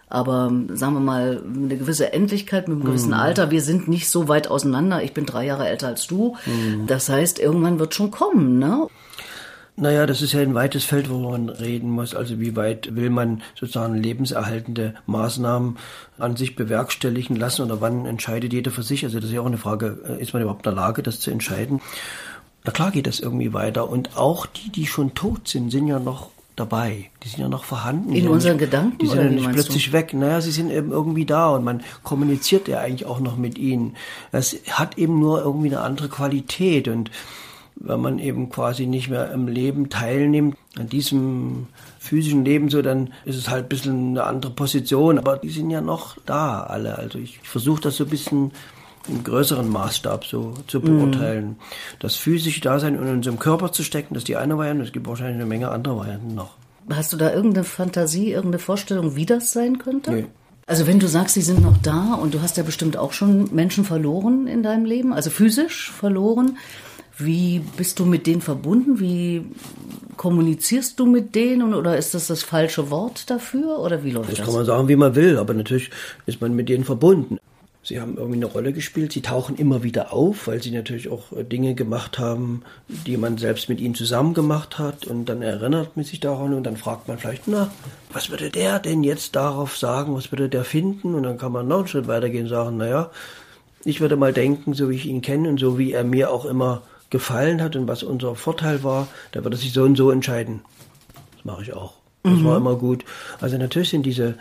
aber 0.09 0.51
sagen 0.73 0.93
wir 0.93 0.99
mal, 0.99 1.41
eine 1.45 1.77
gewisse 1.77 2.13
Endlichkeit 2.13 2.67
mit 2.67 2.77
einem 2.77 2.85
gewissen 2.85 3.11
mm. 3.11 3.13
Alter. 3.13 3.51
Wir 3.51 3.61
sind 3.61 3.87
nicht 3.87 4.09
so 4.09 4.27
weit 4.27 4.47
auseinander. 4.47 5.03
Ich 5.03 5.13
bin 5.13 5.25
drei 5.25 5.45
Jahre 5.45 5.67
älter 5.67 5.87
als 5.87 6.07
du. 6.07 6.35
Mm. 6.45 6.87
Das 6.87 7.09
heißt, 7.09 7.39
irgendwann 7.39 7.79
wird 7.79 7.93
schon 7.93 8.11
kommen, 8.11 8.59
ne? 8.59 8.87
Naja, 9.79 10.05
das 10.05 10.21
ist 10.21 10.33
ja 10.33 10.41
ein 10.41 10.55
weites 10.55 10.83
Feld, 10.83 11.09
wo 11.09 11.17
man 11.19 11.47
reden 11.47 11.89
muss. 11.89 12.13
Also 12.13 12.39
wie 12.39 12.57
weit 12.57 12.95
will 12.95 13.09
man 13.09 13.41
sozusagen 13.55 13.95
lebenserhaltende 13.95 14.95
Maßnahmen 15.05 15.77
an 16.17 16.35
sich 16.35 16.57
bewerkstelligen 16.57 17.37
lassen 17.37 17.61
oder 17.61 17.79
wann 17.79 18.05
entscheidet 18.05 18.51
jeder 18.51 18.71
für 18.71 18.83
sich? 18.83 19.05
Also 19.05 19.19
das 19.19 19.29
ist 19.29 19.35
ja 19.35 19.41
auch 19.41 19.45
eine 19.45 19.57
Frage, 19.57 19.99
äh, 20.05 20.21
ist 20.21 20.33
man 20.33 20.41
überhaupt 20.41 20.65
in 20.65 20.75
der 20.75 20.83
Lage, 20.83 21.01
das 21.01 21.21
zu 21.21 21.31
entscheiden? 21.31 21.79
Na 22.65 22.71
klar 22.71 22.91
geht 22.91 23.07
das 23.07 23.21
irgendwie 23.21 23.53
weiter. 23.53 23.89
Und 23.89 24.17
auch 24.17 24.45
die, 24.45 24.69
die 24.69 24.85
schon 24.85 25.13
tot 25.13 25.47
sind, 25.47 25.71
sind 25.71 25.87
ja 25.87 25.99
noch 25.99 26.29
dabei. 26.57 27.09
Die 27.23 27.29
sind 27.29 27.39
ja 27.39 27.47
noch 27.47 27.63
vorhanden. 27.63 28.13
In 28.13 28.27
unseren 28.27 28.57
nicht, 28.57 28.65
Gedanken? 28.65 28.97
Die 28.97 29.07
sind 29.07 29.23
ja 29.23 29.29
nicht 29.29 29.51
plötzlich 29.51 29.87
du? 29.87 29.93
weg. 29.93 30.13
Naja, 30.13 30.41
sie 30.41 30.51
sind 30.51 30.71
eben 30.71 30.91
irgendwie 30.91 31.25
da 31.25 31.51
und 31.51 31.63
man 31.63 31.83
kommuniziert 32.03 32.67
ja 32.67 32.79
eigentlich 32.79 33.05
auch 33.05 33.21
noch 33.21 33.37
mit 33.37 33.57
ihnen. 33.57 33.95
Das 34.33 34.57
hat 34.71 34.97
eben 34.97 35.19
nur 35.19 35.41
irgendwie 35.41 35.67
eine 35.67 35.79
andere 35.79 36.09
Qualität 36.09 36.89
und 36.89 37.11
wenn 37.75 37.99
man 37.99 38.19
eben 38.19 38.49
quasi 38.49 38.85
nicht 38.85 39.09
mehr 39.09 39.31
im 39.31 39.47
Leben 39.47 39.89
teilnimmt, 39.89 40.57
an 40.77 40.87
diesem 40.89 41.67
physischen 41.99 42.45
Leben 42.45 42.69
so, 42.69 42.81
dann 42.81 43.13
ist 43.25 43.37
es 43.37 43.49
halt 43.49 43.65
ein 43.65 43.69
bisschen 43.69 44.09
eine 44.09 44.23
andere 44.23 44.51
Position, 44.51 45.17
aber 45.17 45.37
die 45.37 45.49
sind 45.49 45.69
ja 45.69 45.81
noch 45.81 46.17
da 46.25 46.63
alle. 46.63 46.97
Also 46.97 47.19
ich 47.19 47.39
versuche 47.39 47.81
das 47.81 47.97
so 47.97 48.03
ein 48.03 48.09
bisschen 48.09 48.51
im 49.07 49.23
größeren 49.23 49.67
Maßstab 49.69 50.25
so 50.25 50.53
zu 50.67 50.81
beurteilen. 50.81 51.51
Mm. 51.51 51.55
Das 51.99 52.15
physische 52.15 52.61
Dasein 52.61 52.95
in 52.95 53.01
unserem 53.01 53.39
Körper 53.39 53.71
zu 53.71 53.83
stecken, 53.83 54.13
das 54.13 54.21
ist 54.21 54.27
die 54.27 54.37
eine 54.37 54.57
Variante, 54.57 54.83
es 54.83 54.91
gibt 54.91 55.07
wahrscheinlich 55.07 55.35
eine 55.35 55.45
Menge 55.45 55.69
andere 55.69 55.97
Varianten 55.97 56.35
noch. 56.35 56.55
Hast 56.89 57.13
du 57.13 57.17
da 57.17 57.33
irgendeine 57.33 57.63
Fantasie, 57.63 58.31
irgendeine 58.31 58.59
Vorstellung, 58.59 59.15
wie 59.15 59.25
das 59.25 59.51
sein 59.51 59.77
könnte? 59.77 60.11
Nee. 60.11 60.25
Also 60.65 60.85
wenn 60.85 60.99
du 60.99 61.07
sagst, 61.07 61.33
sie 61.33 61.41
sind 61.41 61.63
noch 61.63 61.77
da 61.81 62.13
und 62.13 62.33
du 62.33 62.41
hast 62.41 62.57
ja 62.57 62.63
bestimmt 62.63 62.95
auch 62.95 63.11
schon 63.11 63.53
Menschen 63.53 63.85
verloren 63.85 64.45
in 64.45 64.61
deinem 64.61 64.85
Leben, 64.85 65.13
also 65.13 65.31
physisch 65.31 65.91
verloren. 65.91 66.57
Wie 67.19 67.59
bist 67.75 67.99
du 67.99 68.05
mit 68.05 68.25
denen 68.27 68.41
verbunden? 68.41 68.99
Wie 68.99 69.45
kommunizierst 70.15 70.99
du 70.99 71.05
mit 71.05 71.35
denen 71.35 71.73
oder 71.73 71.97
ist 71.97 72.13
das 72.13 72.27
das 72.27 72.43
falsche 72.43 72.89
Wort 72.89 73.29
dafür 73.29 73.79
oder 73.79 74.03
wie 74.03 74.11
läuft 74.11 74.31
das? 74.31 74.37
Das 74.37 74.45
kann 74.45 74.55
man 74.55 74.65
sagen, 74.65 74.87
wie 74.87 74.95
man 74.95 75.15
will, 75.15 75.37
aber 75.37 75.53
natürlich 75.53 75.89
ist 76.25 76.39
man 76.39 76.55
mit 76.55 76.69
denen 76.69 76.85
verbunden. 76.85 77.37
Sie 77.83 77.99
haben 77.99 78.17
irgendwie 78.17 78.37
eine 78.37 78.45
Rolle 78.45 78.71
gespielt, 78.71 79.13
sie 79.13 79.21
tauchen 79.21 79.55
immer 79.55 79.83
wieder 79.83 80.13
auf, 80.13 80.47
weil 80.47 80.61
sie 80.61 80.71
natürlich 80.71 81.09
auch 81.09 81.27
Dinge 81.31 81.75
gemacht 81.75 82.19
haben, 82.19 82.63
die 82.87 83.17
man 83.17 83.37
selbst 83.37 83.67
mit 83.67 83.79
ihnen 83.79 83.95
zusammen 83.95 84.33
gemacht 84.33 84.77
hat 84.77 85.07
und 85.07 85.25
dann 85.25 85.41
erinnert 85.41 85.95
man 85.95 86.05
sich 86.05 86.19
daran 86.19 86.53
und 86.53 86.63
dann 86.63 86.77
fragt 86.77 87.07
man 87.07 87.17
vielleicht, 87.17 87.47
na, 87.47 87.71
was 88.13 88.29
würde 88.29 88.49
der 88.49 88.79
denn 88.79 89.03
jetzt 89.03 89.35
darauf 89.35 89.77
sagen, 89.77 90.13
was 90.13 90.31
würde 90.31 90.49
der 90.49 90.65
finden 90.65 91.15
und 91.15 91.23
dann 91.23 91.37
kann 91.37 91.51
man 91.51 91.67
noch 91.67 91.79
einen 91.79 91.87
Schritt 91.87 92.07
weitergehen 92.07 92.43
und 92.43 92.49
sagen, 92.49 92.77
naja, 92.77 93.11
ich 93.85 94.01
würde 94.01 94.17
mal 94.17 94.33
denken, 94.33 94.73
so 94.73 94.89
wie 94.89 94.95
ich 94.95 95.05
ihn 95.05 95.21
kenne 95.21 95.49
und 95.49 95.59
so 95.59 95.77
wie 95.77 95.93
er 95.93 96.03
mir 96.03 96.31
auch 96.31 96.45
immer 96.45 96.81
gefallen 97.09 97.61
hat 97.61 97.75
und 97.75 97.87
was 97.87 98.03
unser 98.03 98.35
Vorteil 98.35 98.83
war, 98.83 99.07
da 99.31 99.43
wird 99.43 99.53
er 99.53 99.57
sich 99.57 99.73
so 99.73 99.83
und 99.83 99.95
so 99.95 100.11
entscheiden. 100.11 100.61
Das 101.35 101.45
mache 101.45 101.63
ich 101.63 101.73
auch. 101.73 101.93
Das 102.23 102.33
mhm. 102.33 102.45
war 102.45 102.57
immer 102.57 102.75
gut. 102.75 103.05
Also 103.39 103.57
natürlich 103.57 103.89
sind 103.89 104.05
diese, 104.05 104.35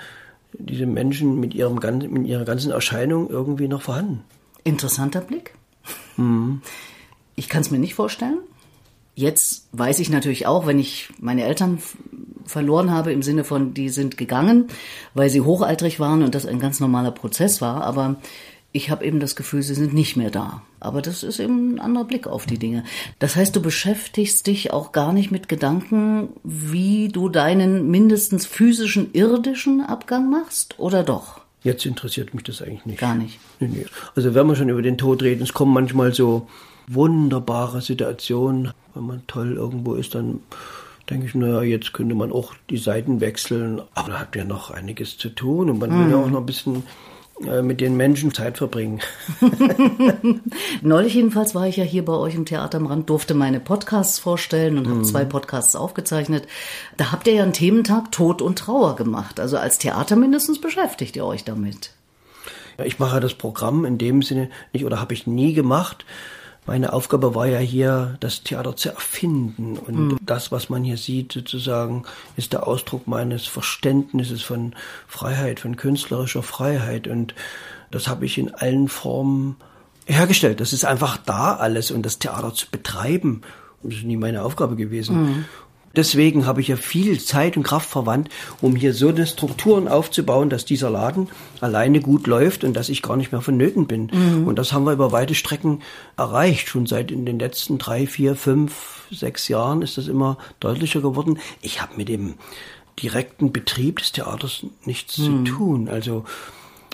diese 0.52 0.86
Menschen 0.86 1.38
mit, 1.38 1.54
ihrem, 1.54 1.76
mit 2.10 2.26
ihrer 2.26 2.44
ganzen 2.44 2.72
Erscheinung 2.72 3.30
irgendwie 3.30 3.68
noch 3.68 3.82
vorhanden. 3.82 4.24
Interessanter 4.64 5.20
Blick. 5.20 5.54
Mhm. 6.16 6.62
Ich 7.36 7.48
kann 7.48 7.62
es 7.62 7.70
mir 7.70 7.78
nicht 7.78 7.94
vorstellen. 7.94 8.38
Jetzt 9.14 9.68
weiß 9.72 9.98
ich 9.98 10.10
natürlich 10.10 10.46
auch, 10.46 10.66
wenn 10.66 10.78
ich 10.78 11.08
meine 11.18 11.44
Eltern 11.44 11.78
verloren 12.44 12.90
habe, 12.90 13.12
im 13.12 13.22
Sinne 13.22 13.44
von, 13.44 13.74
die 13.74 13.88
sind 13.88 14.16
gegangen, 14.16 14.68
weil 15.14 15.28
sie 15.30 15.40
hochaltrig 15.40 15.98
waren 15.98 16.22
und 16.22 16.34
das 16.34 16.46
ein 16.46 16.60
ganz 16.60 16.80
normaler 16.80 17.10
Prozess 17.10 17.60
war. 17.60 17.82
Aber 17.82 18.16
ich 18.78 18.90
habe 18.90 19.04
eben 19.04 19.18
das 19.18 19.34
Gefühl, 19.34 19.62
sie 19.62 19.74
sind 19.74 19.92
nicht 19.92 20.16
mehr 20.16 20.30
da. 20.30 20.62
Aber 20.78 21.02
das 21.02 21.24
ist 21.24 21.40
eben 21.40 21.74
ein 21.74 21.80
anderer 21.80 22.04
Blick 22.04 22.28
auf 22.28 22.46
die 22.46 22.58
Dinge. 22.58 22.84
Das 23.18 23.34
heißt, 23.34 23.54
du 23.54 23.60
beschäftigst 23.60 24.46
dich 24.46 24.72
auch 24.72 24.92
gar 24.92 25.12
nicht 25.12 25.32
mit 25.32 25.48
Gedanken, 25.48 26.28
wie 26.44 27.08
du 27.08 27.28
deinen 27.28 27.90
mindestens 27.90 28.46
physischen 28.46 29.12
irdischen 29.12 29.80
Abgang 29.80 30.30
machst, 30.30 30.78
oder 30.78 31.02
doch? 31.02 31.40
Jetzt 31.64 31.84
interessiert 31.86 32.34
mich 32.34 32.44
das 32.44 32.62
eigentlich 32.62 32.86
nicht. 32.86 33.00
Gar 33.00 33.16
nicht. 33.16 33.40
Nee, 33.58 33.68
nee. 33.68 33.86
Also 34.14 34.34
wenn 34.34 34.46
wir 34.46 34.54
schon 34.54 34.68
über 34.68 34.82
den 34.82 34.96
Tod 34.96 35.22
reden, 35.22 35.42
es 35.42 35.52
kommen 35.52 35.74
manchmal 35.74 36.14
so 36.14 36.46
wunderbare 36.86 37.80
Situationen. 37.80 38.72
Wenn 38.94 39.06
man 39.06 39.26
toll 39.26 39.54
irgendwo 39.54 39.94
ist, 39.94 40.14
dann 40.14 40.38
denke 41.10 41.26
ich, 41.26 41.34
naja, 41.34 41.62
jetzt 41.62 41.92
könnte 41.92 42.14
man 42.14 42.30
auch 42.30 42.54
die 42.70 42.78
Seiten 42.78 43.20
wechseln. 43.20 43.82
Aber 43.94 44.12
da 44.12 44.20
hat 44.20 44.36
ja 44.36 44.44
noch 44.44 44.70
einiges 44.70 45.18
zu 45.18 45.30
tun 45.30 45.68
und 45.68 45.80
man 45.80 45.90
will 45.90 46.12
ja 46.12 46.18
hm. 46.18 46.24
auch 46.24 46.30
noch 46.30 46.40
ein 46.40 46.46
bisschen 46.46 46.84
mit 47.62 47.80
den 47.80 47.96
Menschen 47.96 48.34
Zeit 48.34 48.58
verbringen. 48.58 49.00
Neulich 50.82 51.14
jedenfalls 51.14 51.54
war 51.54 51.66
ich 51.68 51.76
ja 51.76 51.84
hier 51.84 52.04
bei 52.04 52.12
euch 52.12 52.34
im 52.34 52.44
Theater 52.44 52.78
am 52.78 52.86
Rand, 52.86 53.08
durfte 53.10 53.34
meine 53.34 53.60
Podcasts 53.60 54.18
vorstellen 54.18 54.78
und 54.78 54.86
mhm. 54.86 54.90
habe 54.90 55.02
zwei 55.02 55.24
Podcasts 55.24 55.76
aufgezeichnet. 55.76 56.46
Da 56.96 57.12
habt 57.12 57.26
ihr 57.26 57.34
ja 57.34 57.42
einen 57.42 57.52
Thementag 57.52 58.10
Tod 58.12 58.42
und 58.42 58.58
Trauer 58.58 58.96
gemacht. 58.96 59.40
Also 59.40 59.56
als 59.56 59.78
Theater 59.78 60.16
mindestens 60.16 60.60
beschäftigt 60.60 61.16
ihr 61.16 61.24
euch 61.24 61.44
damit. 61.44 61.92
Ja, 62.78 62.84
ich 62.84 62.98
mache 62.98 63.20
das 63.20 63.34
Programm 63.34 63.84
in 63.84 63.98
dem 63.98 64.22
Sinne 64.22 64.50
nicht 64.72 64.84
oder 64.84 65.00
habe 65.00 65.14
ich 65.14 65.26
nie 65.26 65.52
gemacht. 65.52 66.04
Meine 66.68 66.92
Aufgabe 66.92 67.34
war 67.34 67.46
ja 67.46 67.60
hier, 67.60 68.18
das 68.20 68.42
Theater 68.42 68.76
zu 68.76 68.90
erfinden. 68.90 69.78
Und 69.78 69.96
mhm. 69.96 70.18
das, 70.20 70.52
was 70.52 70.68
man 70.68 70.84
hier 70.84 70.98
sieht, 70.98 71.32
sozusagen, 71.32 72.02
ist 72.36 72.52
der 72.52 72.66
Ausdruck 72.66 73.08
meines 73.08 73.46
Verständnisses 73.46 74.42
von 74.42 74.74
Freiheit, 75.06 75.60
von 75.60 75.76
künstlerischer 75.76 76.42
Freiheit. 76.42 77.08
Und 77.08 77.34
das 77.90 78.06
habe 78.06 78.26
ich 78.26 78.36
in 78.36 78.54
allen 78.54 78.88
Formen 78.88 79.56
hergestellt. 80.04 80.60
Das 80.60 80.74
ist 80.74 80.84
einfach 80.84 81.16
da 81.16 81.56
alles. 81.56 81.90
Und 81.90 82.04
das 82.04 82.18
Theater 82.18 82.52
zu 82.52 82.66
betreiben, 82.70 83.40
das 83.82 83.94
ist 83.94 84.04
nie 84.04 84.18
meine 84.18 84.42
Aufgabe 84.42 84.76
gewesen. 84.76 85.22
Mhm. 85.22 85.44
Deswegen 85.98 86.46
habe 86.46 86.60
ich 86.60 86.68
ja 86.68 86.76
viel 86.76 87.18
Zeit 87.18 87.56
und 87.56 87.64
Kraft 87.64 87.90
verwandt, 87.90 88.28
um 88.60 88.76
hier 88.76 88.94
so 88.94 89.08
eine 89.08 89.26
Strukturen 89.26 89.88
aufzubauen, 89.88 90.48
dass 90.48 90.64
dieser 90.64 90.90
Laden 90.90 91.28
alleine 91.60 91.98
gut 91.98 92.28
läuft 92.28 92.62
und 92.62 92.74
dass 92.74 92.88
ich 92.88 93.02
gar 93.02 93.16
nicht 93.16 93.32
mehr 93.32 93.40
vonnöten 93.40 93.88
bin. 93.88 94.08
Mhm. 94.12 94.46
Und 94.46 94.60
das 94.60 94.72
haben 94.72 94.84
wir 94.84 94.92
über 94.92 95.10
weite 95.10 95.34
Strecken 95.34 95.82
erreicht. 96.16 96.68
Schon 96.68 96.86
seit 96.86 97.10
in 97.10 97.26
den 97.26 97.40
letzten 97.40 97.78
drei, 97.78 98.06
vier, 98.06 98.36
fünf, 98.36 99.06
sechs 99.10 99.48
Jahren 99.48 99.82
ist 99.82 99.98
das 99.98 100.06
immer 100.06 100.38
deutlicher 100.60 101.00
geworden. 101.00 101.40
Ich 101.62 101.82
habe 101.82 101.96
mit 101.96 102.08
dem 102.08 102.34
direkten 103.02 103.50
Betrieb 103.50 103.98
des 103.98 104.12
Theaters 104.12 104.66
nichts 104.84 105.18
mhm. 105.18 105.46
zu 105.46 105.52
tun. 105.52 105.88
Also 105.88 106.24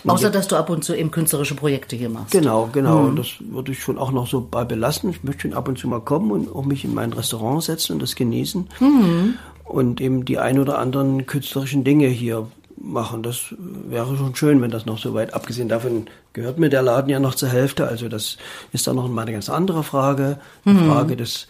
Außer, 0.06 0.30
dass 0.30 0.48
du 0.48 0.56
ab 0.56 0.70
und 0.70 0.84
zu 0.84 0.94
eben 0.94 1.10
künstlerische 1.10 1.54
Projekte 1.54 1.96
hier 1.96 2.10
machst. 2.10 2.32
Genau, 2.32 2.68
genau. 2.72 3.00
Mhm. 3.00 3.08
Und 3.08 3.18
das 3.18 3.28
würde 3.40 3.72
ich 3.72 3.82
schon 3.82 3.98
auch 3.98 4.12
noch 4.12 4.26
so 4.26 4.46
bei 4.48 4.64
belassen. 4.64 5.10
Ich 5.10 5.24
möchte 5.24 5.42
schon 5.42 5.54
ab 5.54 5.68
und 5.68 5.78
zu 5.78 5.88
mal 5.88 6.00
kommen 6.00 6.30
und 6.30 6.54
auch 6.54 6.64
mich 6.64 6.84
in 6.84 6.94
mein 6.94 7.12
Restaurant 7.12 7.62
setzen 7.62 7.94
und 7.94 8.02
das 8.02 8.14
genießen. 8.14 8.68
Mhm. 8.80 9.34
Und 9.64 10.00
eben 10.00 10.24
die 10.24 10.38
ein 10.38 10.58
oder 10.58 10.78
anderen 10.78 11.26
künstlerischen 11.26 11.84
Dinge 11.84 12.06
hier 12.06 12.46
machen. 12.76 13.22
Das 13.22 13.54
wäre 13.88 14.16
schon 14.16 14.34
schön, 14.34 14.60
wenn 14.60 14.70
das 14.70 14.86
noch 14.86 14.98
so 14.98 15.14
weit, 15.14 15.32
abgesehen 15.32 15.68
davon 15.68 16.06
gehört 16.32 16.58
mir 16.58 16.68
der 16.68 16.82
Laden 16.82 17.08
ja 17.08 17.18
noch 17.18 17.34
zur 17.34 17.48
Hälfte. 17.48 17.88
Also 17.88 18.08
das 18.08 18.36
ist 18.72 18.86
dann 18.86 18.96
noch 18.96 19.08
mal 19.08 19.22
eine 19.22 19.32
ganz 19.32 19.48
andere 19.48 19.82
Frage. 19.82 20.38
Eine 20.64 20.80
mhm. 20.80 20.90
Frage 20.90 21.16
des 21.16 21.48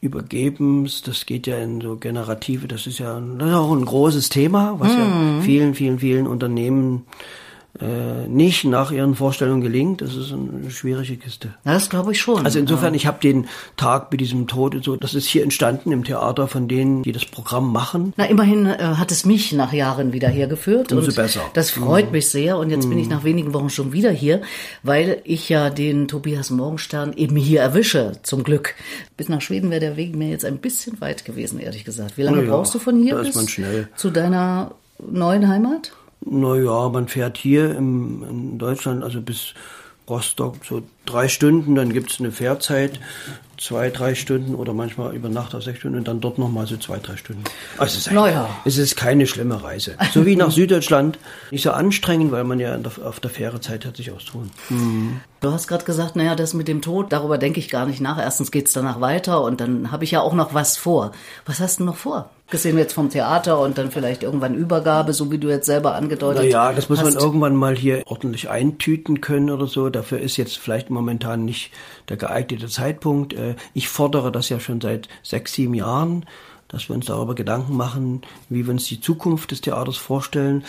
Übergebens, 0.00 1.02
das 1.02 1.26
geht 1.26 1.46
ja 1.46 1.58
in 1.58 1.80
so 1.80 1.96
Generative, 1.96 2.66
das 2.66 2.88
ist 2.88 2.98
ja 2.98 3.20
das 3.20 3.48
ist 3.48 3.54
auch 3.54 3.72
ein 3.72 3.84
großes 3.84 4.30
Thema, 4.30 4.74
was 4.78 4.92
ja 4.92 5.04
mhm. 5.04 5.42
vielen, 5.42 5.74
vielen, 5.74 6.00
vielen 6.00 6.26
Unternehmen 6.26 7.06
äh, 7.80 8.28
nicht 8.28 8.64
nach 8.64 8.90
ihren 8.90 9.14
Vorstellungen 9.14 9.62
gelingt, 9.62 10.02
das 10.02 10.14
ist 10.14 10.30
eine 10.30 10.70
schwierige 10.70 11.16
Kiste. 11.16 11.54
Ja, 11.64 11.72
das 11.72 11.88
glaube 11.88 12.12
ich 12.12 12.20
schon. 12.20 12.44
Also 12.44 12.58
insofern, 12.58 12.92
ja. 12.92 12.96
ich 12.96 13.06
habe 13.06 13.18
den 13.22 13.48
Tag 13.78 14.12
mit 14.12 14.20
diesem 14.20 14.46
Tod 14.46 14.74
und 14.74 14.84
so, 14.84 14.96
das 14.96 15.14
ist 15.14 15.26
hier 15.26 15.42
entstanden 15.42 15.90
im 15.90 16.04
Theater 16.04 16.48
von 16.48 16.68
denen, 16.68 17.02
die 17.02 17.12
das 17.12 17.24
Programm 17.24 17.72
machen. 17.72 18.12
Na, 18.18 18.26
immerhin 18.26 18.66
äh, 18.66 18.76
hat 18.76 19.10
es 19.10 19.24
mich 19.24 19.52
nach 19.52 19.72
Jahren 19.72 20.12
wieder 20.12 20.28
hergeführt. 20.28 20.92
Umso 20.92 21.08
und 21.08 21.16
besser. 21.16 21.40
Das 21.54 21.70
freut 21.70 22.06
mhm. 22.06 22.12
mich 22.12 22.28
sehr 22.28 22.58
und 22.58 22.68
jetzt 22.68 22.84
mhm. 22.84 22.90
bin 22.90 22.98
ich 22.98 23.06
mhm. 23.06 23.12
nach 23.12 23.24
wenigen 23.24 23.54
Wochen 23.54 23.70
schon 23.70 23.92
wieder 23.92 24.10
hier, 24.10 24.42
weil 24.82 25.22
ich 25.24 25.48
ja 25.48 25.70
den 25.70 26.08
Tobias 26.08 26.50
Morgenstern 26.50 27.14
eben 27.14 27.36
hier 27.36 27.62
erwische, 27.62 28.12
zum 28.22 28.44
Glück. 28.44 28.74
Bis 29.16 29.30
nach 29.30 29.40
Schweden 29.40 29.70
wäre 29.70 29.80
der 29.80 29.96
Weg 29.96 30.14
mir 30.14 30.28
jetzt 30.28 30.44
ein 30.44 30.58
bisschen 30.58 31.00
weit 31.00 31.24
gewesen, 31.24 31.58
ehrlich 31.58 31.86
gesagt. 31.86 32.18
Wie 32.18 32.22
lange 32.22 32.44
ja, 32.44 32.50
brauchst 32.50 32.74
du 32.74 32.78
von 32.78 33.02
hier 33.02 33.16
bis 33.16 33.34
zu 33.96 34.10
deiner 34.10 34.72
neuen 34.98 35.48
Heimat? 35.48 35.92
Naja, 36.24 36.88
man 36.88 37.08
fährt 37.08 37.36
hier 37.36 37.74
im, 37.74 38.22
in 38.28 38.58
Deutschland, 38.58 39.02
also 39.02 39.20
bis 39.20 39.54
Rostock, 40.08 40.56
so 40.64 40.82
drei 41.06 41.28
Stunden, 41.28 41.74
dann 41.74 41.92
gibt's 41.92 42.20
eine 42.20 42.32
Fährzeit, 42.32 43.00
zwei, 43.58 43.90
drei 43.90 44.14
Stunden 44.14 44.54
oder 44.54 44.72
manchmal 44.72 45.14
über 45.14 45.28
Nacht 45.28 45.54
auch 45.54 45.62
sechs 45.62 45.80
Stunden 45.80 45.98
und 45.98 46.08
dann 46.08 46.20
dort 46.20 46.38
nochmal 46.38 46.66
so 46.66 46.76
zwei, 46.76 46.98
drei 46.98 47.16
Stunden. 47.16 47.44
Also 47.78 47.98
es 47.98 48.06
ist, 48.06 48.12
naja. 48.12 48.48
es 48.64 48.78
ist 48.78 48.96
keine 48.96 49.26
schlimme 49.26 49.62
Reise. 49.62 49.96
So 50.12 50.26
wie 50.26 50.36
nach 50.36 50.50
Süddeutschland. 50.50 51.18
Nicht 51.50 51.62
so 51.62 51.70
anstrengend, 51.70 52.32
weil 52.32 52.44
man 52.44 52.58
ja 52.60 52.76
auf 53.04 53.20
der 53.20 53.30
Fähre 53.30 53.60
Zeit 53.60 53.84
hat, 53.84 53.96
sich 53.96 54.10
auszuruhen. 54.10 54.50
Mhm. 54.68 55.20
Du 55.42 55.50
hast 55.50 55.66
gerade 55.66 55.84
gesagt, 55.84 56.14
naja, 56.14 56.36
das 56.36 56.54
mit 56.54 56.68
dem 56.68 56.82
Tod, 56.82 57.12
darüber 57.12 57.36
denke 57.36 57.58
ich 57.58 57.68
gar 57.68 57.84
nicht 57.84 58.00
nach. 58.00 58.16
Erstens 58.16 58.52
geht's 58.52 58.72
danach 58.72 59.00
weiter 59.00 59.42
und 59.42 59.60
dann 59.60 59.90
habe 59.90 60.04
ich 60.04 60.12
ja 60.12 60.20
auch 60.20 60.34
noch 60.34 60.54
was 60.54 60.76
vor. 60.76 61.10
Was 61.46 61.58
hast 61.58 61.80
du 61.80 61.84
noch 61.84 61.96
vor? 61.96 62.30
Gesehen 62.48 62.78
jetzt 62.78 62.92
vom 62.92 63.10
Theater 63.10 63.58
und 63.58 63.78
dann 63.78 63.90
vielleicht 63.90 64.22
irgendwann 64.22 64.54
Übergabe, 64.54 65.14
so 65.14 65.32
wie 65.32 65.38
du 65.38 65.48
jetzt 65.48 65.66
selber 65.66 65.94
angedeutet 65.94 66.44
hast. 66.44 66.52
Ja, 66.52 66.72
das 66.72 66.88
muss 66.88 67.02
man 67.02 67.14
irgendwann 67.14 67.56
mal 67.56 67.74
hier 67.74 68.02
ordentlich 68.06 68.50
eintüten 68.50 69.20
können 69.20 69.50
oder 69.50 69.66
so. 69.66 69.88
Dafür 69.88 70.20
ist 70.20 70.36
jetzt 70.36 70.58
vielleicht 70.58 70.90
momentan 70.90 71.44
nicht 71.44 71.72
der 72.08 72.18
geeignete 72.18 72.68
Zeitpunkt. 72.68 73.32
Äh, 73.42 73.54
ich 73.74 73.88
fordere 73.88 74.32
das 74.32 74.48
ja 74.48 74.60
schon 74.60 74.80
seit 74.80 75.08
sechs, 75.22 75.54
sieben 75.54 75.74
Jahren, 75.74 76.26
dass 76.68 76.88
wir 76.88 76.96
uns 76.96 77.06
darüber 77.06 77.34
Gedanken 77.34 77.76
machen, 77.76 78.22
wie 78.48 78.66
wir 78.66 78.72
uns 78.72 78.86
die 78.86 79.00
Zukunft 79.00 79.50
des 79.50 79.60
Theaters 79.60 79.96
vorstellen. 79.96 80.64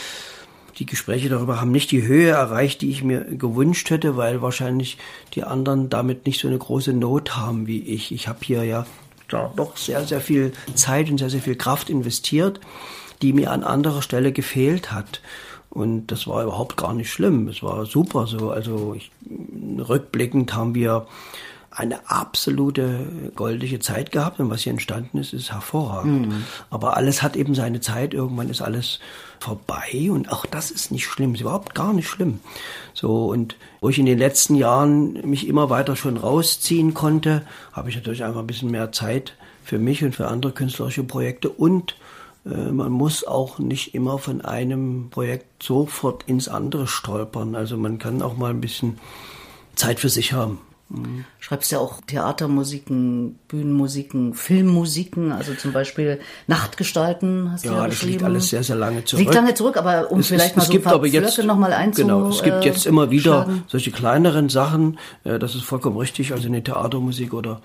Die 0.80 0.86
Gespräche 0.86 1.30
darüber 1.30 1.62
haben 1.62 1.72
nicht 1.72 1.92
die 1.92 2.06
Höhe 2.06 2.32
erreicht, 2.32 2.82
die 2.82 2.90
ich 2.90 3.04
mir 3.04 3.24
gewünscht 3.24 3.90
hätte, 3.90 4.18
weil 4.18 4.42
wahrscheinlich 4.42 4.98
die 5.36 5.44
anderen 5.44 5.90
damit 5.90 6.26
nicht 6.26 6.40
so 6.40 6.48
eine 6.48 6.58
große 6.58 6.94
Not 6.94 7.38
haben 7.38 7.68
wie 7.68 7.80
ich. 7.80 8.12
Ich 8.12 8.28
habe 8.28 8.40
hier 8.42 8.64
ja 8.64 8.86
doch 9.28 9.78
sehr, 9.78 10.06
sehr 10.06 10.22
viel 10.22 10.54
Zeit 10.76 11.10
und 11.10 11.18
sehr, 11.20 11.30
sehr 11.30 11.42
viel 11.42 11.56
Kraft 11.56 11.90
investiert, 11.90 12.60
die 13.22 13.34
mir 13.34 13.52
an 13.52 13.64
anderer 13.64 14.02
Stelle 14.02 14.32
gefehlt 14.32 14.92
hat. 14.92 15.22
Und 15.70 16.08
das 16.08 16.28
war 16.28 16.44
überhaupt 16.44 16.78
gar 16.78 16.94
nicht 16.94 17.12
schlimm. 17.12 17.48
Es 17.48 17.64
war 17.64 17.86
super 17.86 18.28
so. 18.28 18.52
Also 18.52 18.94
ich, 18.96 19.12
rückblickend 19.80 20.54
haben 20.54 20.76
wir 20.76 21.08
eine 21.76 22.10
absolute 22.10 23.32
goldige 23.36 23.80
Zeit 23.80 24.12
gehabt 24.12 24.40
und 24.40 24.50
was 24.50 24.62
hier 24.62 24.72
entstanden 24.72 25.18
ist, 25.18 25.34
ist 25.34 25.52
hervorragend. 25.52 26.30
Mhm. 26.30 26.44
Aber 26.70 26.96
alles 26.98 27.22
hat 27.22 27.36
eben 27.36 27.56
seine 27.56 27.82
Zeit. 27.82 28.14
Irgendwann 28.14 28.50
ist 28.50 28.62
alles 28.62 29.00
vorbei 29.40 30.10
und 30.10 30.32
auch 30.32 30.46
das 30.46 30.72
ist 30.72 30.92
nicht 30.92 31.06
schlimm, 31.06 31.36
ist 31.36 31.42
überhaupt 31.42 31.76
gar 31.76 31.94
nicht 31.94 32.08
schlimm. 32.08 32.40
So 32.94 33.28
und 33.28 33.56
wo 33.82 33.90
ich 33.90 34.00
in 34.00 34.06
den 34.06 34.20
letzten 34.20 34.56
Jahren 34.56 35.14
mich 35.30 35.48
immer 35.48 35.70
weiter 35.70 35.96
schon 35.96 36.18
rausziehen 36.18 36.94
konnte, 36.94 37.42
habe 37.72 37.90
ich 37.90 37.96
natürlich 37.96 38.24
einfach 38.24 38.42
ein 38.42 38.48
bisschen 38.48 38.72
mehr 38.72 38.92
Zeit 38.92 39.36
für 39.64 39.80
mich 39.80 40.04
und 40.04 40.16
für 40.16 40.28
andere 40.28 40.52
künstlerische 40.52 41.04
Projekte 41.04 41.50
und 41.50 41.96
äh, 42.46 42.72
man 42.72 42.92
muss 42.92 43.26
auch 43.26 43.60
nicht 43.60 43.96
immer 43.96 44.18
von 44.18 44.42
einem 44.42 45.10
Projekt 45.10 45.64
sofort 45.64 46.24
ins 46.28 46.48
andere 46.48 46.88
stolpern. 46.88 47.56
Also 47.56 47.78
man 47.78 48.00
kann 48.00 48.22
auch 48.22 48.38
mal 48.38 48.52
ein 48.52 48.62
bisschen 48.62 49.00
Zeit 49.76 50.00
für 50.00 50.10
sich 50.10 50.34
haben. 50.34 50.60
Mhm. 50.94 51.26
Schreibst 51.40 51.72
ja 51.72 51.80
auch 51.80 52.02
Theatermusiken, 52.06 53.40
Bühnenmusiken, 53.48 54.34
Filmmusiken, 54.34 55.32
also 55.32 55.54
zum 55.56 55.74
Beispiel 55.74 56.20
Nachtgestalten 56.48 57.52
hast 57.52 57.66
ja, 57.66 57.72
du 57.72 57.78
ja 57.78 57.88
das 57.88 58.04
liegt 58.04 58.24
alles 58.24 58.50
sehr, 58.50 58.64
sehr 58.64 58.76
lange 58.76 59.04
zurück. 59.04 59.24
Liegt 59.24 59.34
lange 59.34 59.54
zurück, 59.56 59.78
aber 59.78 60.12
um 60.12 60.20
es, 60.20 60.28
vielleicht 60.28 60.52
es, 60.52 60.56
mal 60.56 60.62
es 60.62 60.68
so 60.68 60.72
gibt 60.72 60.88
ein 60.88 60.92
paar 60.92 61.06
jetzt, 61.06 61.44
noch 61.44 61.58
mal 61.58 61.74
einzu, 61.74 62.04
Genau, 62.04 62.30
es 62.30 62.44
gibt 62.44 62.64
jetzt 62.64 62.86
immer 62.86 63.12
wieder 63.12 63.50
solche 63.68 63.92
kleineren 63.92 64.50
Sachen, 64.50 65.00
äh, 65.24 65.40
das 65.40 65.56
ist 65.56 65.64
vollkommen 65.64 65.98
richtig, 65.98 66.32
also 66.32 66.48
eine 66.48 66.64
Theatermusik 66.64 67.34
oder 67.34 67.62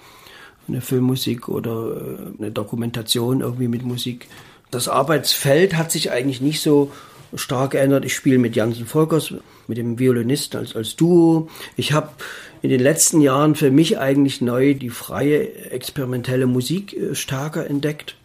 eine 0.66 0.80
Filmmusik 0.80 1.48
oder 1.48 1.96
äh, 1.96 2.38
eine 2.38 2.50
Dokumentation 2.50 3.40
irgendwie 3.40 3.68
mit 3.68 3.84
Musik. 3.84 4.28
Das 4.70 4.88
Arbeitsfeld 4.88 5.76
hat 5.76 5.90
sich 5.90 6.10
eigentlich 6.10 6.40
nicht 6.40 6.60
so 6.60 6.92
stark 7.34 7.72
geändert. 7.72 8.04
Ich 8.04 8.14
spiele 8.14 8.38
mit 8.38 8.56
Jansen 8.56 8.86
Volkers, 8.86 9.34
mit 9.66 9.78
dem 9.78 9.98
Violinisten 9.98 10.60
als, 10.60 10.74
als 10.74 10.96
Duo. 10.96 11.48
Ich 11.76 11.92
habe 11.92 12.10
in 12.62 12.70
den 12.70 12.80
letzten 12.80 13.20
Jahren 13.20 13.54
für 13.54 13.70
mich 13.70 13.98
eigentlich 13.98 14.40
neu 14.40 14.74
die 14.74 14.90
freie 14.90 15.70
experimentelle 15.70 16.46
Musik 16.46 16.96
äh, 16.96 17.14
stärker 17.14 17.66
entdeckt. 17.68 18.16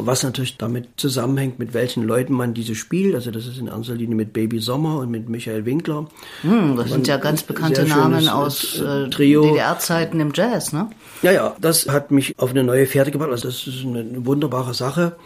Was 0.00 0.22
natürlich 0.22 0.56
damit 0.58 0.86
zusammenhängt, 0.96 1.58
mit 1.58 1.74
welchen 1.74 2.04
Leuten 2.04 2.32
man 2.32 2.54
diese 2.54 2.76
spielt. 2.76 3.16
Also 3.16 3.32
das 3.32 3.46
ist 3.46 3.58
in 3.58 3.66
erster 3.66 3.94
Linie 3.94 4.14
mit 4.14 4.32
Baby 4.32 4.60
Sommer 4.60 4.98
und 4.98 5.10
mit 5.10 5.28
Michael 5.28 5.64
Winkler. 5.64 6.06
Hm, 6.42 6.76
das 6.76 6.90
sind 6.90 7.08
ja 7.08 7.16
ganz 7.16 7.42
bekannte 7.42 7.84
Namen 7.84 8.26
äh, 8.26 8.30
aus 8.30 8.78
äh, 8.78 9.08
DDR-Zeiten 9.08 10.20
im 10.20 10.30
Jazz, 10.32 10.72
ne? 10.72 10.88
Ja, 11.22 11.32
ja, 11.32 11.56
das 11.60 11.88
hat 11.88 12.12
mich 12.12 12.38
auf 12.38 12.50
eine 12.50 12.62
neue 12.62 12.86
Fährte 12.86 13.10
gebracht. 13.10 13.30
Also 13.30 13.48
das 13.48 13.66
ist 13.66 13.84
eine 13.84 14.24
wunderbare 14.24 14.72
Sache. 14.72 15.16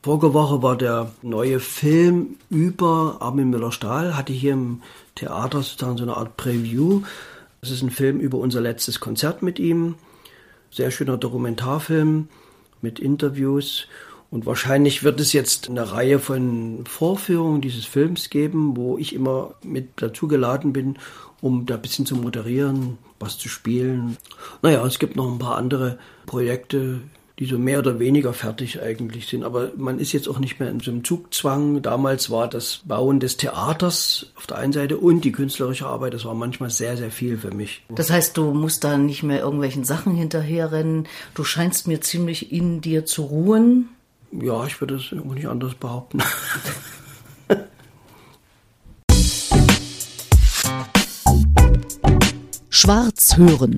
Vorige 0.00 0.32
Woche 0.32 0.62
war 0.62 0.76
der 0.76 1.10
neue 1.22 1.58
Film 1.58 2.36
über 2.50 3.16
Armin 3.18 3.50
Müller-Stahl, 3.50 4.16
hatte 4.16 4.32
hier 4.32 4.52
im 4.52 4.82
Theater 5.16 5.60
sozusagen 5.62 5.96
so 5.96 6.04
eine 6.04 6.16
Art 6.16 6.36
Preview. 6.36 7.02
Das 7.60 7.72
ist 7.72 7.82
ein 7.82 7.90
Film 7.90 8.20
über 8.20 8.38
unser 8.38 8.60
letztes 8.60 9.00
Konzert 9.00 9.42
mit 9.42 9.58
ihm. 9.58 9.96
Sehr 10.70 10.92
schöner 10.92 11.16
Dokumentarfilm 11.16 12.28
mit 12.80 13.00
Interviews. 13.00 13.88
Und 14.30 14.46
wahrscheinlich 14.46 15.02
wird 15.02 15.18
es 15.18 15.32
jetzt 15.32 15.68
eine 15.68 15.90
Reihe 15.90 16.20
von 16.20 16.84
Vorführungen 16.86 17.60
dieses 17.60 17.84
Films 17.84 18.30
geben, 18.30 18.76
wo 18.76 18.98
ich 18.98 19.14
immer 19.14 19.54
mit 19.64 19.88
dazu 19.96 20.28
geladen 20.28 20.72
bin, 20.72 20.96
um 21.40 21.66
da 21.66 21.74
ein 21.74 21.82
bisschen 21.82 22.06
zu 22.06 22.14
moderieren, 22.14 22.98
was 23.18 23.36
zu 23.36 23.48
spielen. 23.48 24.16
Naja, 24.62 24.86
es 24.86 25.00
gibt 25.00 25.16
noch 25.16 25.28
ein 25.28 25.40
paar 25.40 25.56
andere 25.56 25.98
Projekte, 26.24 27.00
die 27.38 27.46
so 27.46 27.58
mehr 27.58 27.78
oder 27.78 28.00
weniger 28.00 28.32
fertig 28.32 28.82
eigentlich 28.82 29.28
sind. 29.28 29.44
Aber 29.44 29.70
man 29.76 30.00
ist 30.00 30.12
jetzt 30.12 30.28
auch 30.28 30.38
nicht 30.38 30.58
mehr 30.58 30.70
in 30.70 30.80
so 30.80 30.90
einem 30.90 31.04
Zugzwang. 31.04 31.82
Damals 31.82 32.30
war 32.30 32.48
das 32.48 32.80
Bauen 32.84 33.20
des 33.20 33.36
Theaters 33.36 34.32
auf 34.36 34.46
der 34.46 34.58
einen 34.58 34.72
Seite 34.72 34.96
und 34.98 35.24
die 35.24 35.30
künstlerische 35.32 35.86
Arbeit, 35.86 36.14
das 36.14 36.24
war 36.24 36.34
manchmal 36.34 36.70
sehr, 36.70 36.96
sehr 36.96 37.12
viel 37.12 37.38
für 37.38 37.52
mich. 37.52 37.84
Das 37.88 38.10
heißt, 38.10 38.36
du 38.36 38.52
musst 38.52 38.82
da 38.82 38.98
nicht 38.98 39.22
mehr 39.22 39.40
irgendwelchen 39.40 39.84
Sachen 39.84 40.16
hinterherrennen. 40.16 41.06
Du 41.34 41.44
scheinst 41.44 41.86
mir 41.86 42.00
ziemlich 42.00 42.50
in 42.50 42.80
dir 42.80 43.06
zu 43.06 43.22
ruhen. 43.22 43.90
Ja, 44.32 44.66
ich 44.66 44.80
würde 44.80 44.96
es 44.96 45.12
nicht 45.12 45.46
anders 45.46 45.74
behaupten. 45.74 46.18
Schwarz 52.68 53.36
hören. 53.36 53.76